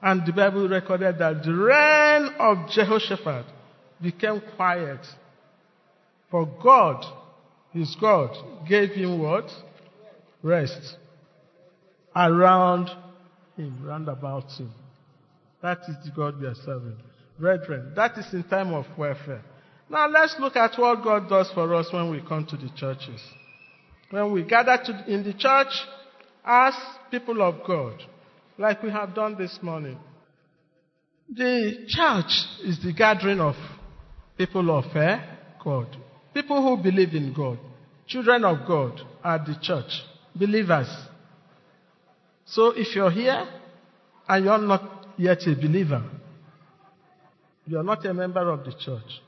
And 0.02 0.26
the 0.26 0.32
Bible 0.32 0.68
recorded 0.68 1.18
that 1.20 1.44
the 1.44 1.54
reign 1.54 2.34
of 2.39 2.70
Jehoshaphat 2.70 3.46
became 4.02 4.42
quiet. 4.56 5.06
For 6.32 6.46
God, 6.63 7.04
his 7.71 7.95
God, 7.99 8.36
gave 8.67 8.89
him 8.91 9.19
what? 9.19 9.49
Rest. 10.41 10.97
Around 12.15 12.89
him, 13.55 13.86
round 13.86 14.08
about 14.08 14.49
him. 14.51 14.71
That 15.62 15.79
is 15.88 15.95
the 16.05 16.12
God 16.15 16.39
we 16.39 16.47
are 16.47 16.55
serving. 16.65 16.97
Brethren, 17.38 17.93
that 17.95 18.17
is 18.17 18.34
in 18.34 18.43
time 18.43 18.73
of 18.73 18.86
warfare. 18.97 19.41
Now 19.89 20.08
let's 20.08 20.36
look 20.39 20.55
at 20.55 20.77
what 20.77 21.03
God 21.03 21.29
does 21.29 21.51
for 21.53 21.73
us 21.75 21.91
when 21.91 22.10
we 22.12 22.21
come 22.21 22.45
to 22.47 22.58
the 22.58 22.69
churches. 22.75 23.21
When 24.12 24.32
we 24.32 24.43
gather 24.43 24.77
to, 24.86 25.13
in 25.13 25.23
the 25.23 25.34
church 25.34 25.71
as 26.45 26.73
people 27.12 27.41
of 27.41 27.65
God, 27.65 28.01
like 28.58 28.84
we 28.84 28.91
have 28.91 29.15
done 29.15 29.38
this 29.38 29.58
morning. 29.62 29.97
The 31.34 31.86
church 31.88 32.67
is 32.67 32.82
the 32.84 32.91
gathering 32.91 33.39
of 33.39 33.55
people 34.38 34.69
of 34.77 34.86
eh, 34.95 35.19
God. 35.63 35.88
People 36.34 36.62
who 36.62 36.82
believe 36.82 37.13
in 37.13 37.34
God. 37.34 37.58
Children 38.08 38.46
of 38.46 38.68
God 38.68 39.02
are 39.24 39.39
the 39.39 39.56
church. 39.62 40.04
Believers. 40.36 40.88
So 42.46 42.72
if 42.76 42.96
you're 42.96 43.12
here 43.12 43.48
and 44.28 44.46
you're 44.46 44.58
not 44.58 45.08
yet 45.18 45.39
a 45.48 45.56
believer, 45.56 46.04
you're 47.65 47.84
not 47.84 48.06
a 48.06 48.13
member 48.13 48.50
of 48.50 48.65
the 48.65 48.72
church. 48.72 49.22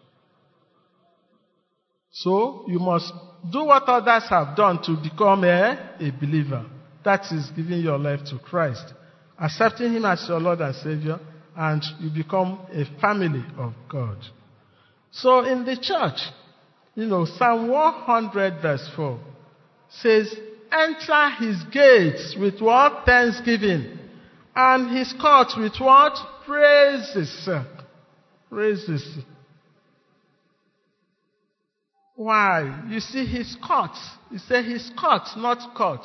So 2.12 2.66
you 2.68 2.80
must 2.80 3.14
do 3.52 3.66
what 3.66 3.84
others 3.84 4.30
have 4.30 4.56
done 4.56 4.82
to 4.84 4.98
become 5.02 5.44
a, 5.44 5.96
a 6.00 6.12
believer. 6.20 6.66
That 7.06 7.32
is 7.32 7.50
giving 7.56 7.80
your 7.80 7.98
life 7.98 8.22
to 8.30 8.38
Christ, 8.38 8.94
accepting 9.40 9.94
Him 9.94 10.06
as 10.06 10.26
your 10.28 10.40
Lord 10.40 10.62
and 10.62 10.76
Savior, 10.76 11.20
and 11.56 11.84
you 12.00 12.10
become 12.10 12.60
a 12.72 12.86
family 13.00 13.44
of 13.58 13.74
God. 13.90 14.18
So 15.12 15.44
in 15.46 15.66
the 15.66 15.78
church, 15.78 16.20
you 16.96 17.06
know, 17.06 17.26
Psalm 17.26 17.70
100 17.70 18.62
verse 18.62 18.90
4 18.96 19.20
says, 19.90 20.34
enter 20.72 21.30
his 21.40 21.64
gates 21.72 22.36
with 22.40 22.62
what? 22.62 23.06
Thanksgiving. 23.06 23.98
And 24.56 24.96
his 24.98 25.14
courts 25.22 25.56
with 25.58 25.74
what? 25.80 26.18
Praises. 26.46 27.50
Praises. 28.50 29.18
Why? 32.16 32.86
You 32.90 33.00
see, 33.00 33.26
his 33.26 33.56
courts. 33.66 34.00
You 34.30 34.38
say 34.40 34.62
his 34.64 34.92
courts, 35.00 35.34
not 35.38 35.76
court. 35.76 36.02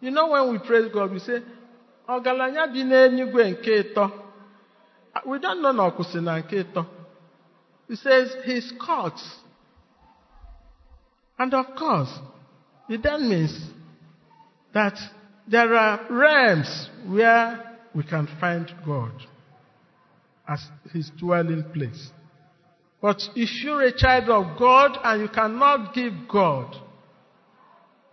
You 0.00 0.10
know 0.10 0.28
when 0.28 0.52
we 0.52 0.58
praise 0.58 0.90
God, 0.92 1.10
we 1.10 1.18
say, 1.18 1.38
ọgaranya 2.08 2.66
bi. 2.72 4.10
We 5.26 5.38
don't 5.38 5.62
know 5.62 5.72
na 5.72 5.90
ọkwụsị 5.90 6.20
na 6.22 6.38
nke 6.40 6.64
ịtọ. 6.64 6.86
He 7.88 7.96
says 7.96 8.34
his 8.44 8.72
courts. 8.78 9.22
And 11.38 11.52
of 11.54 11.66
course, 11.76 12.10
it 12.88 13.02
then 13.02 13.28
means 13.28 13.70
that 14.72 14.98
there 15.48 15.74
are 15.74 16.06
realms 16.10 16.90
where 17.06 17.76
we 17.94 18.02
can 18.04 18.28
find 18.40 18.72
God 18.84 19.12
as 20.48 20.64
his 20.92 21.10
dwelling 21.18 21.64
place. 21.72 22.10
But 23.00 23.20
if 23.34 23.62
you're 23.62 23.82
a 23.82 23.96
child 23.96 24.28
of 24.30 24.58
God 24.58 24.98
and 25.02 25.22
you 25.22 25.28
cannot 25.28 25.94
give 25.94 26.12
God 26.28 26.74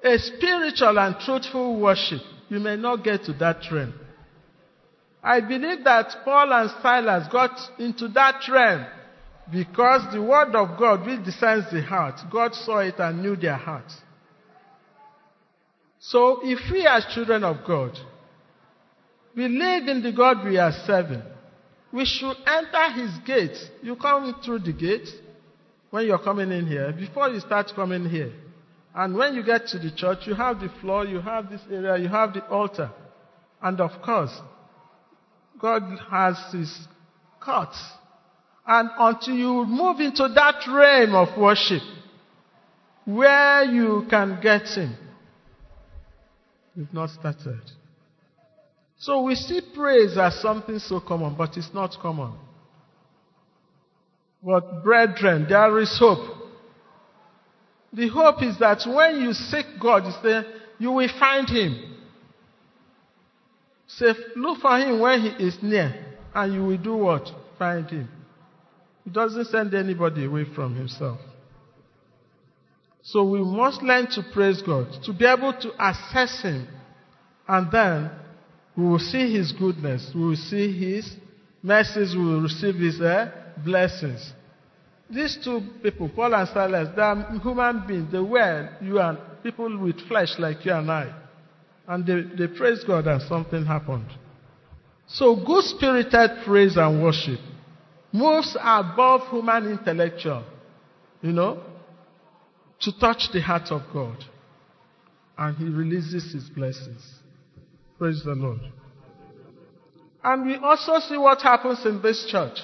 a 0.04 0.18
spiritual 0.18 1.00
and 1.00 1.16
truthful 1.20 1.80
worship, 1.80 2.22
you 2.50 2.60
may 2.60 2.76
not 2.76 3.04
get 3.04 3.24
to 3.24 3.34
that 3.34 3.58
realm. 3.72 3.94
I 5.24 5.40
believe 5.40 5.86
that 5.86 6.14
Paul 6.26 6.52
and 6.52 6.70
Silas 6.82 7.28
got 7.32 7.58
into 7.80 8.10
that 8.10 8.44
realm 8.52 8.86
because 9.52 10.14
the 10.14 10.22
word 10.22 10.56
of 10.56 10.78
God, 10.80 11.06
which 11.06 11.24
discerns 11.24 11.66
the 11.72 11.82
heart, 11.82 12.20
God 12.32 12.56
saw 12.56 12.80
it 12.80 12.96
and 12.98 13.22
knew 13.22 13.36
their 13.36 13.56
hearts. 13.56 13.96
So 16.00 16.40
if 16.44 16.72
we 16.72 16.86
as 16.86 17.06
children 17.14 17.44
of 17.44 17.66
God 17.66 17.98
believe 19.36 19.88
in 19.88 20.02
the 20.04 20.12
God 20.12 20.46
we 20.46 20.58
are 20.58 20.74
serving, 20.86 21.24
we 21.92 22.06
should 22.06 22.36
enter 22.46 22.92
his 22.94 23.12
gates. 23.26 23.66
You 23.82 23.96
come 23.96 24.36
through 24.44 24.60
the 24.60 24.74
gate 24.74 25.08
when 25.92 26.08
you're 26.08 26.20
coming 26.20 26.52
in 26.52 26.66
here, 26.66 26.92
before 26.92 27.30
you 27.30 27.40
start 27.40 27.72
coming 27.76 28.10
here. 28.10 28.34
And 28.96 29.16
when 29.16 29.36
you 29.36 29.44
get 29.44 29.68
to 29.68 29.80
the 29.80 29.92
church, 29.92 30.20
you 30.26 30.34
have 30.34 30.60
the 30.60 30.70
floor, 30.82 31.06
you 31.06 31.20
have 31.20 31.50
this 31.50 31.62
area, 31.72 31.98
you 31.98 32.08
have 32.08 32.34
the 32.34 32.46
altar. 32.48 32.92
And 33.62 33.80
of 33.80 34.02
course, 34.02 34.36
God 35.60 35.84
has 36.10 36.36
his 36.52 36.88
courts. 37.40 37.80
And 38.66 38.90
until 38.98 39.36
you 39.36 39.66
move 39.66 40.00
into 40.00 40.28
that 40.30 40.64
realm 40.68 41.16
of 41.16 41.38
worship, 41.38 41.82
where 43.06 43.64
you 43.66 44.06
can 44.10 44.40
get 44.42 44.68
him, 44.68 44.96
you've 46.76 46.94
not 46.94 47.10
started. 47.10 47.62
So 48.98 49.24
we 49.24 49.36
see 49.36 49.62
praise 49.76 50.18
as 50.18 50.40
something 50.40 50.80
so 50.80 51.02
common, 51.02 51.36
but 51.36 51.58
it's 51.58 51.74
not 51.74 51.98
common. 52.02 52.34
But 54.42 54.84
brethren, 54.84 55.46
there 55.50 55.78
is 55.80 55.98
hope. 56.00 56.38
The 57.92 58.08
hope 58.08 58.42
is 58.42 58.58
that 58.60 58.82
when 58.88 59.22
you 59.22 59.34
seek 59.34 59.66
God, 59.82 60.06
you 60.06 60.12
say, 60.24 60.48
you 60.80 60.92
will 60.92 61.10
find 61.20 61.50
Him. 61.50 61.98
Say, 63.88 64.14
look 64.36 64.60
for 64.62 64.78
Him 64.80 65.00
when 65.00 65.22
He 65.22 65.46
is 65.46 65.58
near, 65.62 65.94
and 66.34 66.54
you 66.54 66.64
will 66.64 66.78
do 66.78 66.96
what? 66.96 67.30
Find 67.60 67.90
Him. 67.90 68.08
He 69.04 69.10
doesn't 69.10 69.46
send 69.46 69.74
anybody 69.74 70.26
away 70.26 70.46
from 70.56 70.76
Himself. 70.76 71.20
So 73.02 73.24
we 73.24 73.40
must 73.44 73.82
learn 73.82 74.08
to 74.12 74.24
praise 74.34 74.62
God, 74.62 74.88
to 75.04 75.14
be 75.14 75.26
able 75.26 75.54
to 75.54 75.72
assess 75.78 76.42
Him, 76.42 76.68
and 77.48 77.70
then 77.72 78.12
we 78.78 78.86
will 78.86 79.00
see 79.00 79.36
His 79.36 79.52
goodness, 79.52 80.10
we 80.16 80.22
will 80.22 80.36
see 80.36 80.72
His 80.72 81.12
mercies, 81.62 82.16
we 82.16 82.24
will 82.24 82.42
receive 82.42 82.76
His 82.76 83.02
uh, 83.02 83.30
blessings. 83.64 84.32
These 85.10 85.40
two 85.44 85.62
people, 85.84 86.10
Paul 86.10 86.34
and 86.34 86.48
Silas, 86.48 86.90
they 86.96 87.02
are 87.02 87.40
human 87.40 87.86
beings. 87.86 88.12
They 88.12 88.20
were 88.20 88.70
you 88.82 89.00
and 89.00 89.18
people 89.44 89.78
with 89.78 90.00
flesh 90.08 90.40
like 90.40 90.66
you 90.66 90.72
and 90.72 90.90
I. 90.90 91.14
And 91.88 92.06
they, 92.06 92.22
they 92.38 92.48
praised 92.48 92.88
God 92.88 93.06
and 93.06 93.22
something 93.24 93.66
happened. 93.66 94.08
So 95.08 95.36
good 95.36 95.66
spirited 95.66 96.46
praise 96.46 96.78
and 96.78 97.04
worship 97.04 97.40
moves 98.14 98.56
above 98.62 99.28
human 99.30 99.72
intellectual, 99.72 100.44
you 101.22 101.34
know, 101.34 101.62
to 102.80 102.92
touch 103.00 103.30
the 103.34 103.42
heart 103.42 103.72
of 103.72 103.82
God. 103.92 104.24
And 105.38 105.58
he 105.58 105.66
releases 105.66 106.32
his 106.32 106.44
blessings. 106.50 107.04
Praise 107.98 108.22
the 108.24 108.36
Lord. 108.36 108.60
And 110.24 110.46
we 110.46 110.56
also 110.56 111.00
see 111.00 111.18
what 111.18 111.42
happens 111.42 111.86
in 111.86 112.02
this 112.02 112.26
church. 112.30 112.60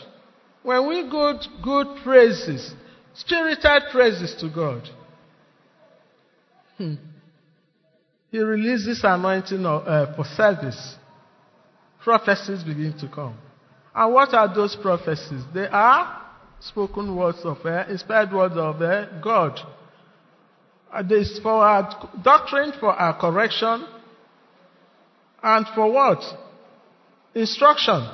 When 0.61 0.87
we 0.87 1.09
good, 1.09 1.39
good 1.63 1.87
praises, 2.03 2.73
spirited 3.15 3.83
praises 3.91 4.35
to 4.39 4.49
God, 4.49 4.87
hmm, 6.77 6.95
He 8.31 8.39
releases 8.39 9.01
anointing 9.03 9.65
of, 9.65 9.87
uh, 9.87 10.15
for 10.15 10.25
service. 10.25 10.95
Prophecies 12.03 12.63
begin 12.63 12.97
to 12.99 13.07
come. 13.07 13.37
And 13.99 14.13
what 14.13 14.33
are 14.33 14.47
those 14.55 14.77
prophecies? 14.77 15.43
They 15.53 15.67
are 15.67 16.21
spoken 16.61 17.13
words 17.17 17.39
of 17.43 17.57
uh, 17.65 17.83
inspired 17.89 18.31
words 18.31 18.55
of 18.55 18.81
uh, 18.81 19.19
God. 19.19 19.59
Uh, 20.89 21.03
this 21.03 21.37
for 21.43 21.51
our 21.51 22.09
doctrine, 22.23 22.71
for 22.79 22.93
our 22.93 23.19
correction, 23.19 23.85
and 25.43 25.65
for 25.75 25.91
what? 25.91 26.23
Instruction. 27.35 28.09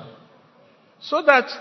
So 1.01 1.21
that 1.21 1.51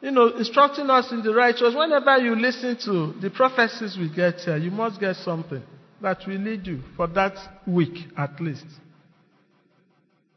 you 0.00 0.12
know, 0.12 0.28
instructing 0.28 0.88
us 0.88 1.12
in 1.12 1.22
the 1.22 1.34
righteous. 1.34 1.74
Whenever 1.76 2.16
you 2.16 2.36
listen 2.36 2.78
to 2.86 3.20
the 3.20 3.28
prophecies 3.28 3.98
we 3.98 4.08
get 4.08 4.36
here, 4.36 4.56
you 4.56 4.70
must 4.70 4.98
get 4.98 5.16
something 5.16 5.62
that 6.00 6.26
will 6.26 6.38
lead 6.38 6.66
you 6.66 6.80
for 6.96 7.06
that 7.08 7.36
week 7.66 7.98
at 8.16 8.40
least. 8.40 8.64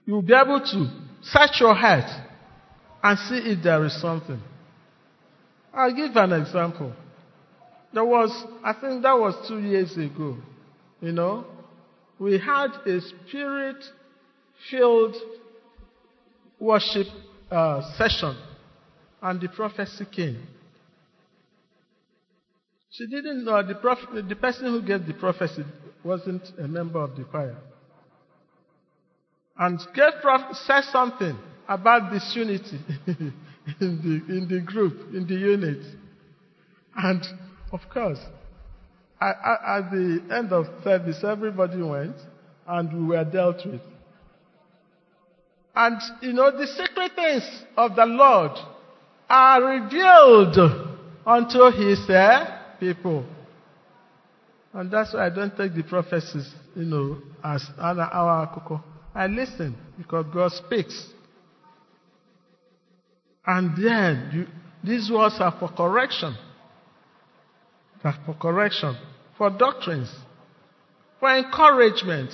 You'll 0.05 0.21
be 0.21 0.33
able 0.33 0.59
to 0.59 0.91
search 1.21 1.61
your 1.61 1.73
heart 1.73 2.09
and 3.03 3.17
see 3.19 3.51
if 3.51 3.63
there 3.63 3.83
is 3.85 3.99
something. 3.99 4.39
I'll 5.73 5.93
give 5.95 6.15
an 6.15 6.33
example. 6.33 6.93
There 7.93 8.05
was, 8.05 8.31
I 8.63 8.73
think 8.73 9.03
that 9.03 9.17
was 9.17 9.47
two 9.47 9.59
years 9.59 9.95
ago, 9.97 10.37
you 11.01 11.11
know, 11.11 11.45
we 12.19 12.37
had 12.37 12.69
a 12.85 13.01
spirit 13.01 13.83
filled 14.69 15.15
worship 16.59 17.07
uh, 17.49 17.81
session, 17.97 18.37
and 19.21 19.41
the 19.41 19.49
prophecy 19.49 20.05
came. 20.05 20.47
She 22.91 23.07
didn't 23.07 23.43
know 23.45 23.65
the, 23.65 23.75
prophet, 23.75 24.27
the 24.27 24.35
person 24.35 24.65
who 24.65 24.81
gave 24.81 25.05
the 25.07 25.13
prophecy 25.13 25.63
wasn't 26.03 26.43
a 26.59 26.67
member 26.67 26.99
of 26.99 27.15
the 27.15 27.23
choir. 27.23 27.55
And 29.57 29.79
gave 29.95 30.21
prof- 30.21 30.55
said 30.65 30.81
something 30.91 31.37
about 31.71 32.11
disunity 32.11 32.79
in, 33.07 33.31
the, 33.79 34.35
in 34.35 34.47
the 34.49 34.59
group, 34.59 35.13
in 35.13 35.25
the 35.25 35.35
unit. 35.35 35.85
And 36.95 37.23
of 37.71 37.79
course, 37.91 38.19
I, 39.19 39.31
I, 39.31 39.77
at 39.77 39.91
the 39.91 40.21
end 40.35 40.51
of 40.51 40.65
service, 40.83 41.23
everybody 41.23 41.81
went 41.81 42.17
and 42.67 42.93
we 42.93 43.15
were 43.15 43.23
dealt 43.23 43.65
with. 43.65 43.81
And 45.73 46.01
you 46.21 46.33
know, 46.33 46.51
the 46.51 46.67
secret 46.67 47.13
things 47.15 47.63
of 47.77 47.95
the 47.95 48.05
Lord 48.05 48.51
are 49.29 49.63
revealed 49.63 50.57
unto 51.25 51.71
his 51.71 51.99
uh, 52.09 52.59
people. 52.79 53.25
And 54.73 54.91
that's 54.91 55.13
why 55.13 55.27
I 55.27 55.29
don't 55.29 55.55
take 55.55 55.73
the 55.73 55.83
prophecies, 55.83 56.49
you 56.75 56.83
know, 56.83 57.19
as 57.43 57.63
our 57.77 58.47
akoko. 58.47 58.83
I 59.15 59.27
listen 59.27 59.75
because 59.97 60.25
God 60.33 60.51
speaks. 60.51 61.07
And 63.45 63.71
then 63.75 64.29
you, 64.33 64.47
these 64.83 65.09
words 65.11 65.35
are 65.39 65.55
for 65.59 65.69
correction. 65.69 66.35
They're 68.03 68.17
for 68.25 68.33
correction, 68.33 68.97
for 69.37 69.49
doctrines, 69.49 70.11
for 71.19 71.35
encouragement. 71.37 72.31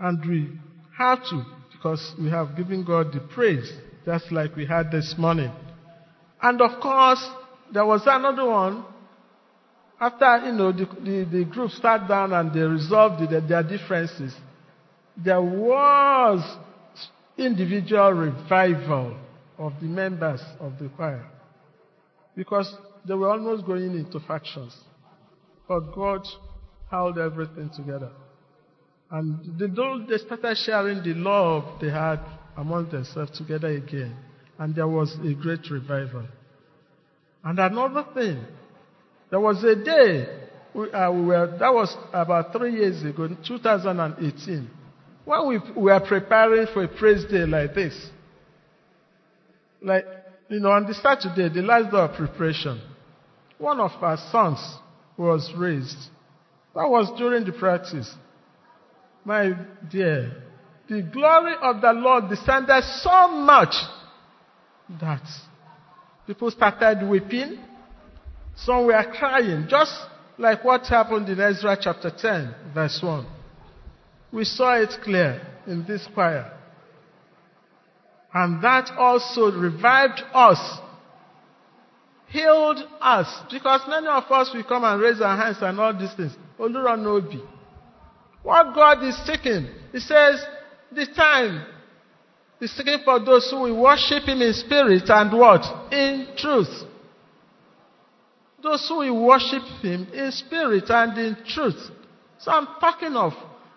And 0.00 0.24
we 0.26 0.50
have 0.98 1.22
to, 1.30 1.44
because 1.72 2.14
we 2.20 2.30
have 2.30 2.56
given 2.56 2.84
God 2.84 3.12
the 3.12 3.20
praise, 3.20 3.70
just 4.04 4.32
like 4.32 4.56
we 4.56 4.66
had 4.66 4.90
this 4.90 5.14
morning. 5.18 5.52
And 6.40 6.60
of 6.60 6.80
course, 6.80 7.24
there 7.72 7.86
was 7.86 8.02
another 8.06 8.46
one. 8.46 8.84
After, 10.00 10.46
you 10.46 10.52
know, 10.52 10.72
the, 10.72 10.86
the, 11.04 11.24
the 11.30 11.44
group 11.44 11.70
sat 11.70 12.08
down 12.08 12.32
and 12.32 12.52
they 12.52 12.60
resolved 12.60 13.30
the, 13.30 13.40
their 13.40 13.62
differences, 13.62 14.34
there 15.16 15.40
was 15.40 16.42
individual 17.42 18.12
revival 18.12 19.16
of 19.58 19.72
the 19.80 19.86
members 19.86 20.40
of 20.60 20.78
the 20.78 20.88
choir. 20.88 21.26
Because 22.34 22.74
they 23.06 23.14
were 23.14 23.30
almost 23.30 23.66
going 23.66 23.94
into 23.94 24.20
factions. 24.20 24.76
But 25.68 25.92
God 25.94 26.26
held 26.90 27.18
everything 27.18 27.70
together. 27.74 28.10
And 29.10 29.58
they, 29.58 29.66
they 29.66 30.18
started 30.24 30.56
sharing 30.56 31.02
the 31.02 31.14
love 31.14 31.80
they 31.80 31.90
had 31.90 32.20
among 32.56 32.90
themselves 32.90 33.36
together 33.36 33.68
again. 33.68 34.16
And 34.58 34.74
there 34.74 34.88
was 34.88 35.14
a 35.24 35.34
great 35.34 35.70
revival. 35.70 36.26
And 37.44 37.58
another 37.58 38.04
thing, 38.14 38.44
there 39.30 39.40
was 39.40 39.62
a 39.64 39.74
day, 39.74 40.26
we, 40.74 40.90
uh, 40.92 41.10
we 41.10 41.22
were, 41.22 41.56
that 41.58 41.74
was 41.74 41.94
about 42.12 42.52
three 42.52 42.74
years 42.74 43.02
ago, 43.02 43.28
2018, 43.46 44.70
when 45.24 45.48
we 45.48 45.58
were 45.76 46.00
preparing 46.00 46.66
for 46.72 46.84
a 46.84 46.88
praise 46.88 47.24
day 47.24 47.44
like 47.44 47.74
this. 47.74 47.94
Like, 49.80 50.04
you 50.48 50.60
know, 50.60 50.70
on 50.70 50.86
the 50.86 50.94
Saturday, 50.94 51.48
the 51.48 51.62
last 51.62 51.90
day 51.90 51.98
of 51.98 52.12
preparation, 52.14 52.80
one 53.58 53.80
of 53.80 53.90
our 54.02 54.16
sons 54.30 54.58
was 55.16 55.52
raised. 55.56 55.96
That 56.74 56.88
was 56.88 57.12
during 57.18 57.44
the 57.44 57.52
practice. 57.52 58.12
My 59.24 59.52
dear, 59.90 60.42
the 60.88 61.02
glory 61.02 61.54
of 61.60 61.80
the 61.80 61.92
Lord 61.92 62.28
descended 62.28 62.82
so 63.00 63.28
much 63.28 63.74
that 65.00 65.22
people 66.26 66.50
started 66.50 67.08
weeping. 67.08 67.58
Some 68.56 68.86
were 68.86 69.04
crying, 69.18 69.66
just 69.68 69.92
like 70.38 70.64
what 70.64 70.86
happened 70.86 71.28
in 71.28 71.40
Ezra 71.40 71.76
chapter 71.80 72.10
10, 72.10 72.54
verse 72.74 72.98
1. 73.02 73.26
We 74.32 74.44
saw 74.44 74.80
it 74.80 74.90
clear 75.04 75.46
in 75.66 75.84
this 75.86 76.08
choir. 76.14 76.50
And 78.32 78.64
that 78.64 78.90
also 78.96 79.52
revived 79.52 80.22
us, 80.32 80.78
healed 82.28 82.78
us, 83.00 83.28
because 83.50 83.82
many 83.86 84.06
of 84.06 84.24
us 84.30 84.50
will 84.54 84.64
come 84.64 84.84
and 84.84 85.00
raise 85.00 85.20
our 85.20 85.36
hands 85.36 85.58
and 85.60 85.78
all 85.78 85.92
these 85.96 86.14
things. 86.14 86.32
Olura. 86.58 87.46
What 88.42 88.74
God 88.74 89.04
is 89.04 89.16
seeking, 89.26 89.68
He 89.92 90.00
says, 90.00 90.42
the 90.90 91.06
time 91.14 91.66
is 92.60 92.74
seeking 92.74 92.98
for 93.04 93.20
those 93.20 93.50
who 93.50 93.60
will 93.60 93.82
worship 93.82 94.22
Him 94.24 94.40
in 94.40 94.54
spirit 94.54 95.08
and 95.08 95.38
what? 95.38 95.92
In 95.92 96.28
truth. 96.36 96.70
Those 98.62 98.86
who 98.88 98.98
will 98.98 99.26
worship 99.26 99.62
Him 99.82 100.08
in 100.12 100.32
spirit 100.32 100.84
and 100.88 101.18
in 101.18 101.36
truth. 101.46 101.90
So 102.38 102.50
I'm 102.50 102.66
talking 102.80 103.14
of, 103.14 103.32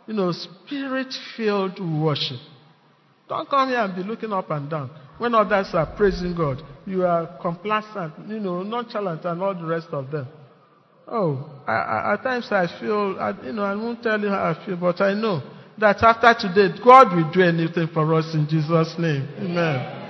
you 0.07 0.13
know, 0.13 0.31
spirit 0.31 1.13
filled 1.35 1.79
worship. 2.01 2.39
Don't 3.27 3.49
come 3.49 3.69
here 3.69 3.79
and 3.79 3.95
be 3.95 4.03
looking 4.03 4.31
up 4.31 4.49
and 4.51 4.69
down. 4.69 4.89
When 5.17 5.33
others 5.33 5.69
are 5.73 5.95
praising 5.95 6.35
God, 6.35 6.61
you 6.85 7.05
are 7.05 7.37
complacent, 7.41 8.13
you 8.27 8.39
know, 8.39 8.63
nonchalant 8.63 9.23
and 9.25 9.41
all 9.41 9.55
the 9.55 9.65
rest 9.65 9.87
of 9.91 10.11
them. 10.11 10.27
Oh, 11.07 11.49
I, 11.67 11.73
I, 11.73 12.13
at 12.13 12.23
times 12.23 12.47
I 12.51 12.67
feel, 12.79 13.17
I, 13.19 13.33
you 13.45 13.53
know, 13.53 13.63
I 13.63 13.75
won't 13.75 14.01
tell 14.01 14.19
you 14.19 14.29
how 14.29 14.51
I 14.51 14.65
feel, 14.65 14.75
but 14.75 15.01
I 15.01 15.13
know 15.13 15.41
that 15.77 16.01
after 16.01 16.47
today, 16.47 16.75
God 16.83 17.15
will 17.15 17.31
do 17.31 17.41
anything 17.41 17.87
for 17.93 18.13
us 18.15 18.33
in 18.33 18.47
Jesus' 18.47 18.95
name. 18.97 19.27
Amen. 19.37 20.05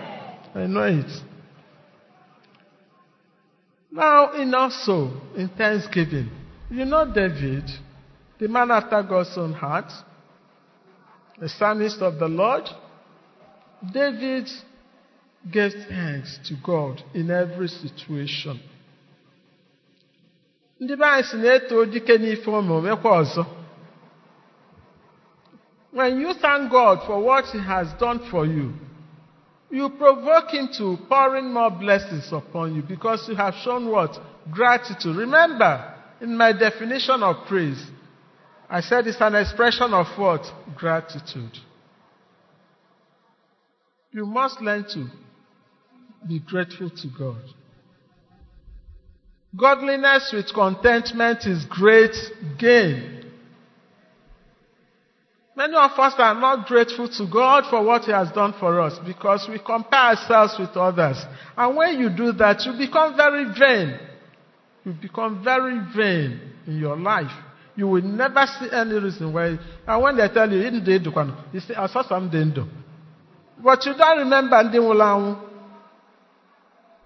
I 0.55 0.67
know 0.67 0.83
it. 0.83 1.11
Now, 3.91 4.33
in 4.33 4.53
also, 4.53 5.21
in 5.35 5.49
Thanksgiving, 5.49 6.29
you 6.69 6.85
know 6.85 7.11
David, 7.13 7.63
the 8.39 8.47
man 8.47 8.71
after 8.71 9.01
God's 9.03 9.37
own 9.37 9.53
heart, 9.53 9.91
the 11.39 11.49
psalmist 11.49 12.01
of 12.01 12.19
the 12.19 12.27
Lord, 12.27 12.63
David 13.93 14.47
gave 15.51 15.73
thanks 15.89 16.39
to 16.47 16.55
God 16.63 17.01
in 17.13 17.29
every 17.31 17.67
situation. 17.67 18.59
ndị 20.79 20.95
be 20.99 21.05
anyị 21.05 21.23
si 21.23 21.37
na-eto 21.37 21.85
dike 21.85 22.17
n'ife 22.17 22.51
ọzọ 22.51 23.45
when 25.95 26.19
you 26.19 26.33
thank 26.33 26.69
God 26.69 27.05
for 27.07 27.21
what 27.21 27.45
He 27.45 27.59
has 27.59 27.87
done 27.97 28.19
for 28.29 28.45
you, 28.45 28.73
you 29.71 29.89
provoke 29.91 30.49
Him 30.51 30.67
to 30.77 30.97
pouring 31.07 31.53
more 31.53 31.71
blessings 31.71 32.27
upon 32.33 32.75
you 32.75 32.81
because 32.81 33.25
you 33.29 33.35
have 33.35 33.53
shown 33.63 33.89
what? 33.89 34.11
Gratitude. 34.51 35.15
Remember, 35.15 35.95
in 36.19 36.35
my 36.35 36.51
definition 36.51 37.23
of 37.23 37.47
praise, 37.47 37.81
I 38.69 38.81
said 38.81 39.07
it's 39.07 39.21
an 39.21 39.35
expression 39.35 39.93
of 39.93 40.07
what? 40.17 40.41
Gratitude. 40.75 41.57
You 44.11 44.25
must 44.25 44.61
learn 44.61 44.85
to 44.93 45.07
be 46.27 46.39
grateful 46.39 46.89
to 46.89 47.07
God. 47.17 47.41
Godliness 49.55 50.31
with 50.33 50.53
contentment 50.53 51.45
is 51.45 51.65
great 51.65 52.15
gain. 52.57 53.31
Many 55.55 55.75
of 55.75 55.91
us 55.91 56.13
are 56.17 56.35
not 56.35 56.67
grateful 56.67 57.07
to 57.07 57.27
God 57.31 57.63
for 57.69 57.81
what 57.83 58.03
He 58.03 58.11
has 58.11 58.29
done 58.31 58.53
for 58.59 58.81
us 58.81 58.99
because 59.05 59.47
we 59.49 59.57
compare 59.59 59.99
ourselves 59.99 60.55
with 60.59 60.75
others. 60.75 61.17
And 61.55 61.77
when 61.77 61.97
you 61.99 62.09
do 62.09 62.33
that, 62.33 62.65
you 62.65 62.73
become 62.77 63.15
very 63.15 63.45
vain. 63.57 63.99
You 64.83 64.93
become 64.93 65.43
very 65.43 65.79
vain 65.95 66.41
in 66.67 66.77
your 66.77 66.97
life. 66.97 67.31
You 67.75 67.87
will 67.87 68.01
never 68.01 68.45
see 68.59 68.69
any 68.71 68.95
reason 68.95 69.33
why. 69.33 69.57
And 69.87 70.01
when 70.01 70.17
they 70.17 70.27
tell 70.29 70.49
you, 70.51 70.59
you 70.59 71.59
say, 71.59 71.75
I 71.75 71.87
saw 71.87 72.07
something 72.07 72.53
do. 72.53 72.65
But 73.61 73.85
you 73.85 73.93
don't 73.95 74.19
remember 74.19 74.63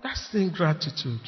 That's 0.04 0.30
ingratitude. 0.34 1.22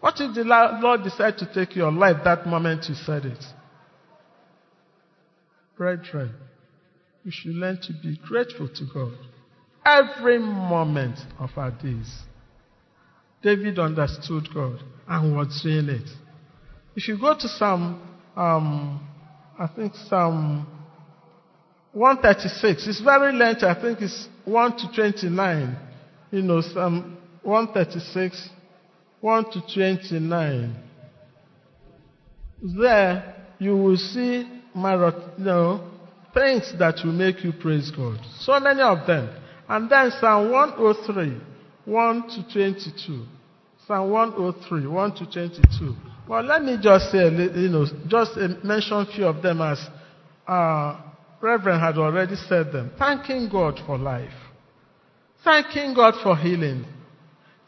What 0.00 0.14
if 0.20 0.34
the 0.34 0.44
Lord 0.44 1.02
decide 1.02 1.38
to 1.38 1.52
take 1.52 1.76
your 1.76 1.92
life 1.92 2.18
that 2.24 2.46
moment 2.46 2.86
you 2.88 2.94
said 2.94 3.24
it? 3.24 3.44
Brethren, 5.76 6.34
we 7.24 7.30
should 7.30 7.54
learn 7.54 7.78
to 7.82 7.92
be 7.92 8.18
grateful 8.26 8.68
to 8.68 8.84
God 8.92 9.12
every 9.84 10.38
moment 10.38 11.18
of 11.38 11.50
our 11.56 11.70
days. 11.70 12.22
David 13.42 13.78
understood 13.78 14.48
God 14.52 14.82
and 15.06 15.36
was 15.36 15.60
doing 15.62 15.88
it. 15.88 16.08
If 16.96 17.06
you 17.06 17.18
go 17.18 17.34
to 17.34 17.48
Psalm, 17.48 18.07
um, 18.38 19.00
I 19.58 19.66
think 19.66 19.94
Psalm 20.08 20.64
136, 21.92 22.86
it's 22.86 23.00
very 23.00 23.32
lengthy. 23.32 23.66
I 23.66 23.80
think 23.80 24.00
it's 24.00 24.28
1 24.44 24.76
to 24.76 24.92
29. 24.94 25.76
You 26.30 26.42
know, 26.42 26.60
Psalm 26.60 27.18
136, 27.42 28.48
1 29.20 29.44
to 29.50 29.60
29. 29.74 30.76
There, 32.62 33.34
you 33.58 33.76
will 33.76 33.96
see 33.96 34.48
marathon, 34.72 35.32
you 35.38 35.44
know, 35.44 35.90
things 36.32 36.72
that 36.78 37.00
will 37.04 37.12
make 37.12 37.42
you 37.42 37.52
praise 37.52 37.90
God. 37.90 38.20
So 38.38 38.60
many 38.60 38.82
of 38.82 39.04
them. 39.08 39.30
And 39.68 39.90
then 39.90 40.12
Psalm 40.20 40.52
103, 40.52 41.40
1 41.86 42.28
to 42.28 42.52
22. 42.52 43.26
Psalm 43.84 44.10
103, 44.10 44.86
1 44.86 45.14
to 45.16 45.26
22. 45.26 46.07
Well, 46.28 46.42
let 46.42 46.62
me 46.62 46.76
just 46.80 47.10
say, 47.10 47.24
you 47.24 47.68
know, 47.70 47.86
just 48.06 48.36
mention 48.62 48.98
a 48.98 49.06
few 49.06 49.26
of 49.26 49.42
them 49.42 49.62
as 49.62 49.78
uh, 50.46 51.00
Reverend 51.40 51.80
had 51.80 51.96
already 51.96 52.36
said 52.36 52.70
them. 52.70 52.92
Thanking 52.98 53.48
God 53.48 53.80
for 53.86 53.96
life. 53.96 54.34
Thanking 55.42 55.94
God 55.94 56.14
for 56.22 56.36
healing. 56.36 56.84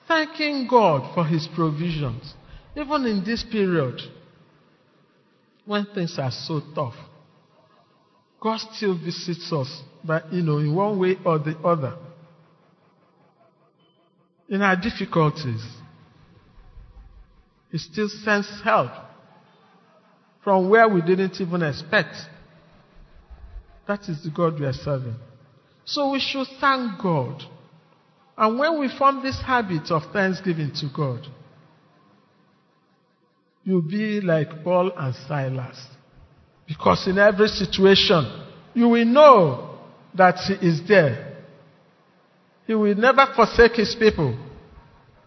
Thanking 0.07 0.67
God 0.69 1.15
for 1.15 1.25
His 1.25 1.49
provisions. 1.55 2.35
Even 2.77 3.07
in 3.07 3.25
this 3.25 3.43
period, 3.45 3.99
when 5.65 5.87
things 5.95 6.19
are 6.19 6.31
so 6.31 6.61
tough, 6.75 6.95
God 8.41 8.59
still 8.73 8.99
visits 8.99 9.51
us, 9.53 9.83
but 10.05 10.31
you 10.33 10.43
know, 10.43 10.59
in 10.59 10.75
one 10.75 10.99
way 10.99 11.17
or 11.25 11.39
the 11.39 11.57
other. 11.65 11.97
In 14.49 14.63
our 14.63 14.77
difficulties, 14.77 15.63
He 17.71 17.79
still 17.79 18.09
sends 18.09 18.49
help 18.63 18.91
from 20.43 20.69
where 20.69 20.89
we 20.89 21.01
didn't 21.03 21.41
even 21.41 21.63
expect. 21.63 22.17
That 23.87 24.09
is 24.09 24.23
the 24.23 24.31
God 24.31 24.59
we 24.59 24.67
are 24.67 24.73
serving. 24.73 25.17
So 25.85 26.13
we 26.13 26.21
should 26.21 26.47
thank 26.61 27.01
God. 27.01 27.43
And 28.37 28.59
when 28.59 28.81
we 28.81 28.89
form 28.97 29.23
this 29.23 29.41
habit 29.43 29.91
of 29.91 30.03
thanksgiving 30.13 30.73
to 30.77 30.91
God, 30.95 31.27
you'll 33.65 33.83
be 33.83 34.21
like 34.21 34.65
Paul 34.65 34.93
and 34.97 35.15
Silas. 35.29 35.79
Because 36.67 37.07
in 37.07 37.19
every 37.19 37.49
situation, 37.49 38.47
you 38.75 38.89
will 38.89 39.05
know 39.05 39.79
that 40.15 40.37
He 40.39 40.67
is 40.67 40.81
there. 40.89 41.37
He 42.67 42.75
will 42.75 42.95
never 42.95 43.27
forsake 43.35 43.73
His 43.73 43.95
people. 43.99 44.39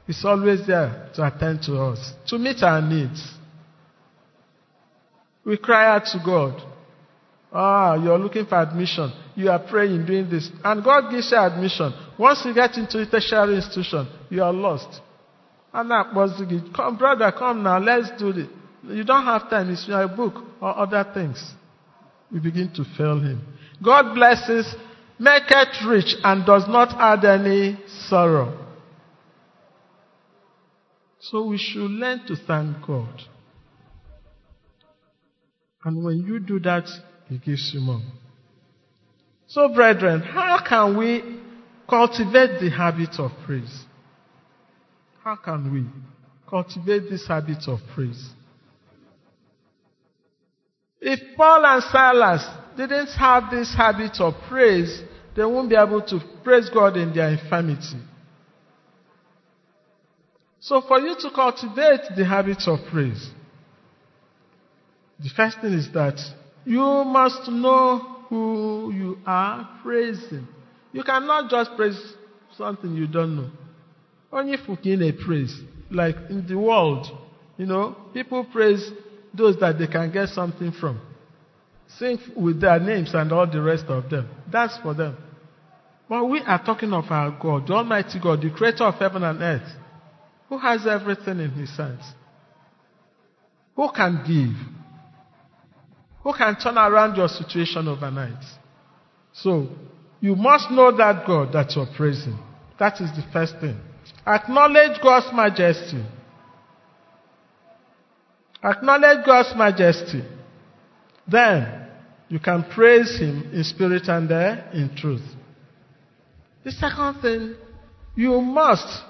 He's 0.06 0.24
always 0.26 0.68
there 0.68 1.10
to 1.16 1.26
attend 1.26 1.64
to 1.64 1.82
us, 1.82 2.14
to 2.28 2.38
meet 2.38 2.62
our 2.62 2.82
needs. 2.82 3.26
We 5.46 5.58
cry 5.58 5.96
out 5.96 6.06
to 6.08 6.22
God. 6.24 6.62
Ah, 7.52 7.96
you're 7.96 8.18
looking 8.18 8.46
for 8.46 8.60
admission. 8.60 9.12
You 9.36 9.50
are 9.50 9.60
praying, 9.60 10.06
doing 10.06 10.30
this. 10.30 10.50
And 10.64 10.84
God 10.84 11.12
gives 11.12 11.32
you 11.32 11.38
admission. 11.38 11.94
Once 12.18 12.42
you 12.46 12.54
get 12.54 12.76
into 12.78 13.00
a 13.00 13.06
tertiary 13.06 13.56
institution, 13.56 14.08
you 14.30 14.42
are 14.42 14.54
lost. 14.54 15.02
And 15.72 15.90
that 15.92 16.14
was 16.14 16.38
the 16.38 16.72
come, 16.76 16.98
brother, 16.98 17.32
come 17.32 17.64
now, 17.64 17.80
let's 17.80 18.10
do 18.20 18.30
it. 18.30 18.50
You 18.84 19.04
don't 19.04 19.26
have 19.26 19.50
time, 19.50 19.70
it's 19.70 19.88
your 19.88 20.08
book 20.08 20.36
or 20.62 20.78
other 20.78 21.10
things. 21.14 21.54
We 22.32 22.40
begin 22.40 22.72
to 22.76 22.84
fail 22.98 23.20
him. 23.20 23.42
God 23.84 24.14
blesses, 24.14 24.74
maketh 25.20 25.86
rich, 25.88 26.16
and 26.24 26.46
does 26.46 26.68
not 26.68 26.96
add 27.00 27.24
any 27.26 27.78
sorrow. 28.08 28.63
So 31.24 31.46
we 31.46 31.58
should 31.58 31.90
learn 31.90 32.26
to 32.28 32.36
thank 32.36 32.86
God. 32.86 33.22
And 35.86 36.04
when 36.04 36.18
you 36.18 36.40
do 36.40 36.60
that, 36.60 36.86
He 37.30 37.38
gives 37.38 37.72
you 37.74 37.80
more. 37.80 38.02
So, 39.48 39.74
brethren, 39.74 40.20
how 40.20 40.62
can 40.68 40.98
we 40.98 41.40
cultivate 41.90 42.60
the 42.60 42.70
habit 42.70 43.18
of 43.20 43.32
praise? 43.46 43.86
How 45.24 45.38
can 45.38 45.72
we 45.72 45.86
cultivate 46.50 47.10
this 47.10 47.26
habit 47.26 47.68
of 47.68 47.80
praise? 47.96 48.32
If 51.00 51.38
Paul 51.38 51.66
and 51.66 51.84
Silas 51.84 52.46
didn't 52.76 53.14
have 53.18 53.50
this 53.50 53.74
habit 53.74 54.20
of 54.20 54.34
praise, 54.50 55.02
they 55.38 55.46
won't 55.46 55.70
be 55.70 55.76
able 55.78 56.02
to 56.02 56.20
praise 56.44 56.70
God 56.70 56.98
in 56.98 57.14
their 57.14 57.30
infirmity. 57.30 58.00
So, 60.64 60.80
for 60.80 60.98
you 60.98 61.14
to 61.20 61.30
cultivate 61.36 62.16
the 62.16 62.24
habit 62.24 62.64
of 62.68 62.80
praise, 62.90 63.30
the 65.20 65.28
first 65.36 65.60
thing 65.60 65.74
is 65.74 65.92
that 65.92 66.18
you 66.64 66.80
must 66.80 67.50
know 67.50 68.00
who 68.30 68.94
you 68.94 69.18
are 69.26 69.70
praising. 69.84 70.48
You 70.94 71.04
cannot 71.04 71.50
just 71.52 71.72
praise 71.76 72.00
something 72.56 72.96
you 72.96 73.08
don't 73.08 73.36
know. 73.36 73.52
Only 74.32 74.58
in 74.86 75.02
a 75.04 75.12
praise. 75.12 75.54
Like 75.92 76.16
in 76.30 76.48
the 76.48 76.58
world, 76.58 77.08
you 77.58 77.66
know, 77.66 77.98
people 78.14 78.46
praise 78.46 78.90
those 79.34 79.60
that 79.60 79.78
they 79.78 79.88
can 79.88 80.14
get 80.14 80.30
something 80.30 80.72
from. 80.72 81.02
Sing 81.98 82.18
with 82.38 82.62
their 82.62 82.80
names 82.80 83.14
and 83.14 83.34
all 83.34 83.52
the 83.52 83.62
rest 83.62 83.86
of 83.88 84.10
them. 84.10 84.30
That's 84.50 84.78
for 84.78 84.94
them. 84.94 85.18
But 86.08 86.24
we 86.24 86.40
are 86.40 86.64
talking 86.64 86.94
of 86.94 87.04
our 87.10 87.38
God, 87.38 87.68
the 87.68 87.74
Almighty 87.74 88.18
God, 88.22 88.42
the 88.42 88.50
creator 88.50 88.86
of 88.86 88.96
heaven 88.96 89.24
and 89.24 89.42
earth, 89.42 89.70
who 90.50 90.58
has 90.58 90.86
everything 90.88 91.40
in 91.40 91.52
his 91.52 91.76
hands. 91.76 92.04
Who 93.76 93.90
can 93.92 94.24
give? 94.26 94.56
Who 96.24 96.34
can 96.34 96.56
turn 96.56 96.78
around 96.78 97.16
your 97.16 97.28
situation 97.28 97.88
overnight? 97.88 98.44
So, 99.34 99.68
you 100.22 100.36
must 100.36 100.72
know 100.72 100.96
that 100.96 101.26
God 101.28 101.52
that 101.54 101.76
you're 101.76 101.88
praising. 101.98 102.38
That 102.80 103.02
is 103.02 103.10
the 103.12 103.26
first 103.34 103.56
thing. 103.60 103.80
Acknowledge 104.26 105.02
God's 105.02 105.34
majesty. 105.34 106.04
Acknowledge 108.64 109.26
God's 109.26 109.54
majesty. 109.56 110.24
Then 111.28 111.88
you 112.30 112.40
can 112.40 112.64
praise 112.74 113.20
Him 113.20 113.52
in 113.54 113.64
spirit 113.64 114.08
and 114.08 114.32
in 114.74 114.96
truth. 114.96 115.22
The 116.64 116.72
second 116.72 117.22
thing, 117.22 117.56
you 118.16 118.40
must 118.40 119.04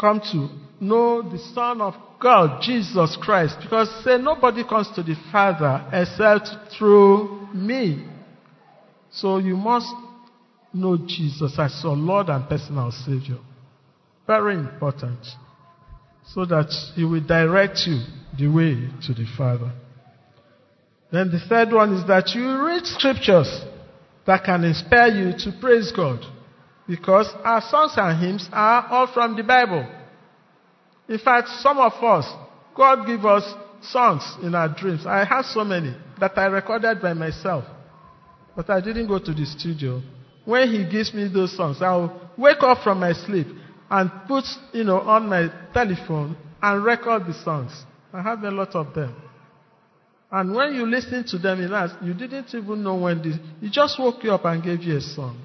come 0.00 0.20
to 0.32 0.48
know 0.80 1.22
the 1.22 1.38
Son 1.54 1.80
of 1.82 1.94
God, 2.20 2.62
Jesus 2.62 3.16
Christ, 3.20 3.56
because 3.62 3.88
say 4.02 4.16
nobody 4.18 4.64
comes 4.64 4.88
to 4.94 5.02
the 5.02 5.14
Father 5.30 5.86
except 5.92 6.48
through 6.78 7.48
me. 7.54 8.06
So 9.12 9.38
you 9.38 9.56
must 9.56 9.92
know 10.72 10.96
Jesus 10.96 11.58
as 11.58 11.80
your 11.82 11.96
Lord 11.96 12.28
and 12.28 12.48
personal 12.48 12.90
Savior. 12.90 13.38
Very 14.26 14.54
important. 14.54 15.18
So 16.26 16.44
that 16.46 16.70
He 16.94 17.04
will 17.04 17.26
direct 17.26 17.80
you 17.86 18.02
the 18.38 18.48
way 18.48 18.88
to 19.06 19.14
the 19.14 19.26
Father. 19.36 19.72
Then 21.12 21.30
the 21.30 21.40
third 21.48 21.72
one 21.72 21.94
is 21.94 22.06
that 22.06 22.30
you 22.34 22.64
read 22.64 22.86
scriptures 22.86 23.62
that 24.26 24.44
can 24.44 24.62
inspire 24.62 25.08
you 25.08 25.32
to 25.38 25.58
praise 25.60 25.90
God. 25.90 26.20
Because 26.90 27.32
our 27.44 27.60
songs 27.60 27.92
and 27.96 28.20
hymns 28.20 28.48
are 28.52 28.84
all 28.90 29.06
from 29.14 29.36
the 29.36 29.44
Bible. 29.44 29.88
In 31.08 31.18
fact, 31.20 31.46
some 31.60 31.78
of 31.78 31.92
us, 32.02 32.26
God 32.74 33.06
give 33.06 33.24
us 33.24 33.44
songs 33.80 34.24
in 34.42 34.56
our 34.56 34.68
dreams. 34.68 35.06
I 35.06 35.24
have 35.24 35.44
so 35.44 35.62
many 35.62 35.94
that 36.18 36.36
I 36.36 36.46
recorded 36.46 37.00
by 37.00 37.12
myself. 37.12 37.64
But 38.56 38.70
I 38.70 38.80
didn't 38.80 39.06
go 39.06 39.20
to 39.20 39.32
the 39.32 39.46
studio. 39.46 40.02
When 40.44 40.68
he 40.68 40.84
gives 40.90 41.14
me 41.14 41.30
those 41.32 41.56
songs, 41.56 41.80
I'll 41.80 42.28
wake 42.36 42.60
up 42.62 42.82
from 42.82 42.98
my 42.98 43.12
sleep 43.12 43.46
and 43.88 44.10
put, 44.26 44.42
you 44.72 44.82
know, 44.82 44.98
on 44.98 45.28
my 45.28 45.46
telephone 45.72 46.36
and 46.60 46.84
record 46.84 47.24
the 47.24 47.34
songs. 47.44 47.70
I 48.12 48.20
have 48.20 48.42
a 48.42 48.50
lot 48.50 48.74
of 48.74 48.92
them. 48.94 49.14
And 50.32 50.56
when 50.56 50.74
you 50.74 50.86
listen 50.86 51.24
to 51.28 51.38
them 51.38 51.60
in 51.60 51.72
us, 51.72 51.92
you 52.02 52.14
didn't 52.14 52.52
even 52.52 52.82
know 52.82 52.96
when 52.96 53.22
this, 53.22 53.36
he 53.60 53.70
just 53.70 53.96
woke 53.96 54.24
you 54.24 54.32
up 54.32 54.44
and 54.44 54.60
gave 54.60 54.82
you 54.82 54.96
a 54.96 55.00
song. 55.00 55.40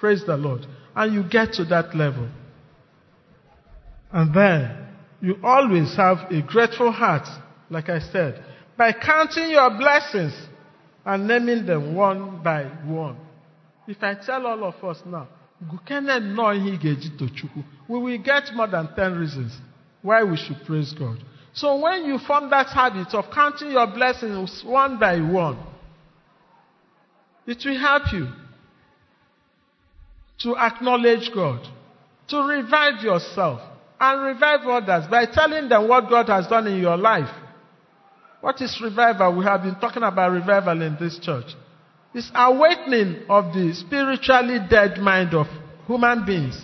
Praise 0.00 0.24
the 0.26 0.36
Lord. 0.36 0.66
And 0.94 1.14
you 1.14 1.22
get 1.22 1.54
to 1.54 1.64
that 1.66 1.94
level. 1.94 2.28
And 4.12 4.34
then, 4.34 4.88
you 5.20 5.36
always 5.42 5.94
have 5.96 6.30
a 6.30 6.42
grateful 6.42 6.90
heart, 6.90 7.28
like 7.68 7.88
I 7.88 8.00
said, 8.00 8.42
by 8.76 8.92
counting 8.92 9.50
your 9.50 9.70
blessings 9.70 10.34
and 11.04 11.28
naming 11.28 11.66
them 11.66 11.94
one 11.94 12.42
by 12.42 12.64
one. 12.84 13.16
If 13.86 14.02
I 14.02 14.14
tell 14.14 14.46
all 14.46 14.64
of 14.64 14.82
us 14.84 14.98
now, 15.04 15.28
we 15.60 15.68
will 17.98 18.18
get 18.18 18.54
more 18.54 18.66
than 18.66 18.94
10 18.94 19.18
reasons 19.18 19.58
why 20.00 20.24
we 20.24 20.36
should 20.36 20.64
praise 20.66 20.94
God. 20.98 21.22
So 21.52 21.78
when 21.80 22.06
you 22.06 22.18
form 22.18 22.48
that 22.50 22.68
habit 22.68 23.12
of 23.12 23.26
counting 23.34 23.72
your 23.72 23.88
blessings 23.88 24.62
one 24.64 24.98
by 24.98 25.20
one, 25.20 25.58
it 27.46 27.62
will 27.64 27.78
help 27.78 28.12
you 28.12 28.28
to 30.42 30.56
acknowledge 30.56 31.30
God, 31.34 31.60
to 32.28 32.38
revive 32.38 33.02
yourself, 33.02 33.60
and 34.00 34.22
revive 34.22 34.60
others 34.66 35.08
by 35.10 35.26
telling 35.26 35.68
them 35.68 35.86
what 35.86 36.08
God 36.08 36.28
has 36.28 36.46
done 36.46 36.66
in 36.66 36.80
your 36.80 36.96
life. 36.96 37.28
What 38.40 38.60
is 38.62 38.80
revival? 38.82 39.36
We 39.36 39.44
have 39.44 39.62
been 39.62 39.74
talking 39.78 40.02
about 40.02 40.32
revival 40.32 40.80
in 40.80 40.96
this 40.98 41.18
church. 41.18 41.44
It's 42.14 42.30
awakening 42.34 43.24
of 43.28 43.52
the 43.52 43.74
spiritually 43.74 44.58
dead 44.68 44.98
mind 44.98 45.34
of 45.34 45.46
human 45.86 46.24
beings. 46.24 46.60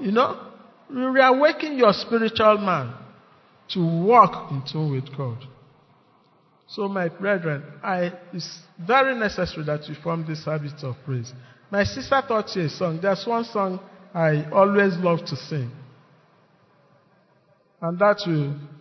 You 0.00 0.10
know, 0.10 0.40
reawaken 0.88 1.76
your 1.76 1.92
spiritual 1.92 2.58
man 2.58 2.94
to 3.74 3.80
walk 3.80 4.50
in 4.50 4.62
tune 4.70 4.90
with 4.92 5.16
God. 5.16 5.38
So, 6.66 6.88
my 6.88 7.08
brethren, 7.08 7.62
I, 7.82 8.12
it's 8.32 8.60
very 8.78 9.14
necessary 9.16 9.66
that 9.66 9.80
we 9.88 9.94
form 10.02 10.24
this 10.26 10.44
habit 10.44 10.82
of 10.82 10.96
praise. 11.04 11.32
My 11.70 11.84
sister 11.84 12.22
taught 12.26 12.54
you 12.56 12.62
a 12.62 12.68
song. 12.68 12.98
There's 13.00 13.24
one 13.26 13.44
song 13.44 13.80
I 14.12 14.44
always 14.50 14.96
love 14.96 15.24
to 15.26 15.36
sing. 15.36 15.70
And 17.80 17.98
that 17.98 18.18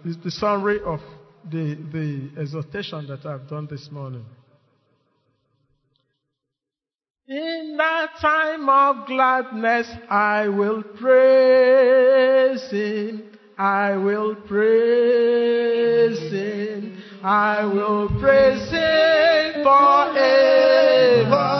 is 0.03 0.17
the 0.17 0.31
summary 0.31 0.81
of 0.83 0.99
the, 1.49 1.75
the 1.91 2.31
exhortation 2.41 3.07
that 3.07 3.25
I've 3.25 3.47
done 3.47 3.67
this 3.69 3.89
morning. 3.91 4.25
In 7.27 7.75
that 7.77 8.17
time 8.19 8.67
of 8.67 9.05
gladness, 9.05 9.87
I 10.09 10.47
will 10.47 10.81
praise 10.81 12.71
Him. 12.71 13.23
I 13.55 13.95
will 13.97 14.35
praise 14.35 16.19
Him. 16.31 16.97
I 17.23 17.65
will 17.65 18.09
praise 18.19 18.71
Him 18.71 19.63
forever. 19.63 21.58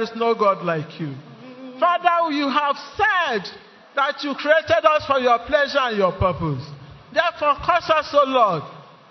There 0.00 0.08
is 0.08 0.16
no 0.18 0.34
God 0.34 0.64
like 0.64 0.98
you. 0.98 1.12
Father, 1.78 2.32
you 2.32 2.48
have 2.48 2.76
said 2.96 3.44
that 3.94 4.24
you 4.24 4.32
created 4.32 4.80
us 4.80 5.04
for 5.04 5.18
your 5.20 5.38
pleasure 5.40 5.92
and 5.92 5.98
your 5.98 6.12
purpose. 6.12 6.64
Therefore, 7.12 7.60
cause 7.60 7.84
us, 7.92 8.08
O 8.14 8.24
Lord, 8.24 8.62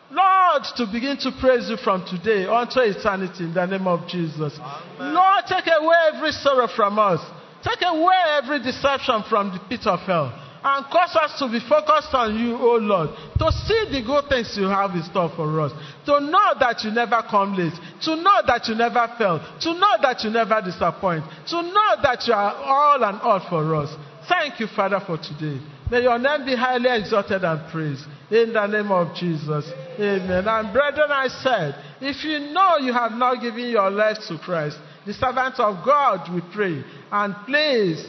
Lord, 0.09 0.63
to 0.77 0.87
begin 0.91 1.17
to 1.21 1.31
praise 1.39 1.69
you 1.69 1.77
from 1.77 2.05
today 2.09 2.49
unto 2.49 2.79
eternity 2.79 3.43
in 3.43 3.53
the 3.53 3.67
name 3.67 3.85
of 3.85 4.07
Jesus. 4.07 4.57
Lord, 4.97 5.45
take 5.45 5.69
away 5.69 5.97
every 6.15 6.31
sorrow 6.31 6.67
from 6.75 6.97
us. 6.97 7.21
Take 7.61 7.85
away 7.85 8.41
every 8.41 8.57
deception 8.63 9.21
from 9.29 9.53
the 9.53 9.61
pit 9.69 9.85
of 9.85 9.99
hell. 9.99 10.33
And 10.61 10.85
cause 10.91 11.15
us 11.15 11.39
to 11.39 11.47
be 11.47 11.59
focused 11.67 12.13
on 12.13 12.37
you, 12.37 12.57
O 12.57 12.75
Lord. 12.75 13.09
To 13.39 13.51
see 13.51 13.85
the 13.91 14.03
good 14.05 14.27
things 14.27 14.55
you 14.57 14.67
have 14.67 14.91
in 14.91 15.03
store 15.03 15.31
for 15.35 15.47
us. 15.61 15.71
To 16.05 16.19
know 16.19 16.51
that 16.59 16.83
you 16.83 16.91
never 16.91 17.23
come 17.29 17.55
late. 17.55 17.73
To 18.03 18.15
know 18.15 18.41
that 18.45 18.67
you 18.67 18.75
never 18.75 19.07
fail. 19.17 19.39
To 19.39 19.73
know 19.73 19.95
that 20.01 20.23
you 20.23 20.29
never 20.29 20.61
disappoint. 20.61 21.23
To 21.47 21.61
know 21.61 21.91
that 22.03 22.27
you 22.27 22.33
are 22.33 22.55
all 22.55 23.03
and 23.03 23.21
all 23.21 23.39
for 23.49 23.75
us. 23.75 23.95
Thank 24.27 24.59
you, 24.59 24.67
Father, 24.67 24.99
for 24.99 25.17
today. 25.17 25.63
May 25.89 26.03
your 26.03 26.19
name 26.19 26.45
be 26.45 26.55
highly 26.55 26.89
exalted 26.91 27.43
and 27.43 27.71
praised. 27.71 28.03
In 28.29 28.53
the 28.53 28.67
name 28.67 28.91
of 28.91 29.15
Jesus. 29.15 29.65
Amen. 29.97 30.47
And 30.47 30.73
brethren, 30.73 31.09
I 31.09 31.29
said, 31.41 31.75
if 32.01 32.23
you 32.23 32.51
know 32.53 32.77
you 32.77 32.93
have 32.93 33.13
not 33.13 33.41
given 33.41 33.69
your 33.69 33.89
life 33.89 34.17
to 34.27 34.37
Christ, 34.37 34.77
the 35.05 35.13
servant 35.13 35.59
of 35.59 35.83
God, 35.83 36.31
we 36.33 36.41
pray. 36.53 36.83
And 37.11 37.33
please 37.47 38.05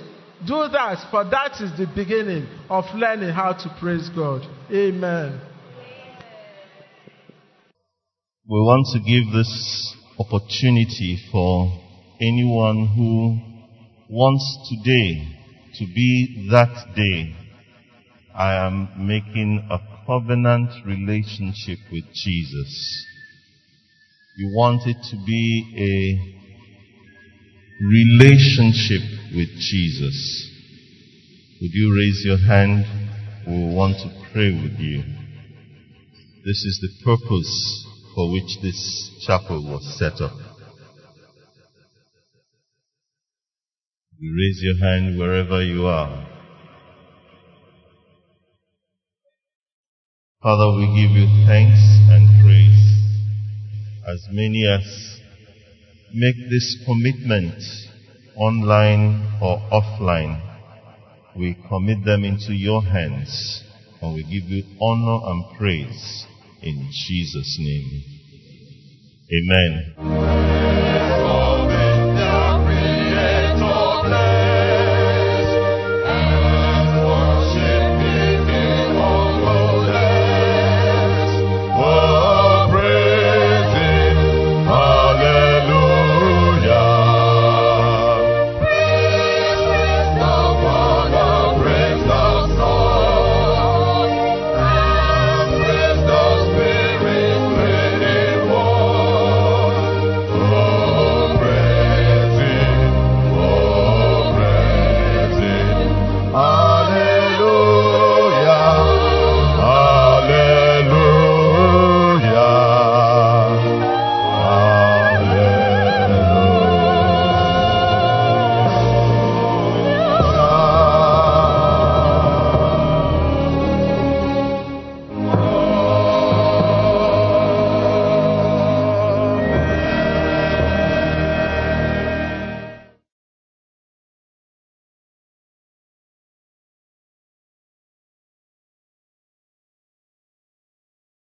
do 0.47 0.69
that, 0.73 1.07
for 1.11 1.25
that 1.25 1.61
is 1.61 1.71
the 1.79 1.87
beginning 1.95 2.47
of 2.69 2.85
learning 2.95 3.31
how 3.31 3.53
to 3.53 3.77
praise 3.79 4.09
God. 4.11 4.43
Amen. 4.73 5.41
We 8.49 8.59
want 8.59 8.87
to 8.95 9.01
give 9.01 9.33
this 9.33 9.97
opportunity 10.19 11.19
for 11.31 11.71
anyone 12.21 12.87
who 12.97 13.39
wants 14.09 14.59
today 14.69 15.37
to 15.75 15.85
be 15.95 16.49
that 16.51 16.95
day. 16.97 17.37
I 18.35 18.67
am 18.67 19.07
making 19.07 19.69
a 19.71 19.79
covenant 20.07 20.71
relationship 20.87 21.79
with 21.93 22.05
Jesus. 22.15 23.07
You 24.37 24.53
want 24.57 24.87
it 24.87 24.97
to 25.11 25.17
be 25.27 25.65
a 25.77 26.41
relationship 27.85 29.20
with 29.35 29.49
Jesus. 29.59 30.51
Would 31.61 31.71
you 31.73 31.95
raise 31.97 32.23
your 32.25 32.39
hand? 32.39 32.85
We 33.47 33.75
want 33.75 33.97
to 33.99 34.09
pray 34.33 34.53
with 34.53 34.79
you. 34.79 35.03
This 36.45 36.65
is 36.65 36.81
the 36.81 37.05
purpose 37.05 37.87
for 38.15 38.33
which 38.33 38.59
this 38.63 39.11
chapel 39.27 39.63
was 39.63 39.99
set 39.99 40.21
up. 40.25 40.37
You 44.19 44.35
raise 44.37 44.61
your 44.63 44.79
hand 44.79 45.19
wherever 45.19 45.63
you 45.63 45.87
are. 45.87 46.27
Father, 50.43 50.77
we 50.77 50.87
give 50.87 51.11
you 51.11 51.47
thanks 51.47 51.81
and 52.09 52.43
praise. 52.43 52.81
As 54.07 54.27
many 54.31 54.67
as 54.67 55.21
make 56.15 56.37
this 56.51 56.83
commitment, 56.87 57.63
online 58.41 59.39
or 59.43 59.59
offline, 59.71 60.41
we 61.37 61.55
commit 61.69 62.05
them 62.05 62.25
into 62.25 62.55
your 62.55 62.83
hands 62.83 63.63
and 64.01 64.15
we 64.15 64.23
give 64.23 64.49
you 64.49 64.65
honor 64.81 65.31
and 65.31 65.45
praise 65.59 66.27
in 66.63 66.91
Jesus' 67.07 67.59
name. 67.61 68.03
Amen. 69.33 69.95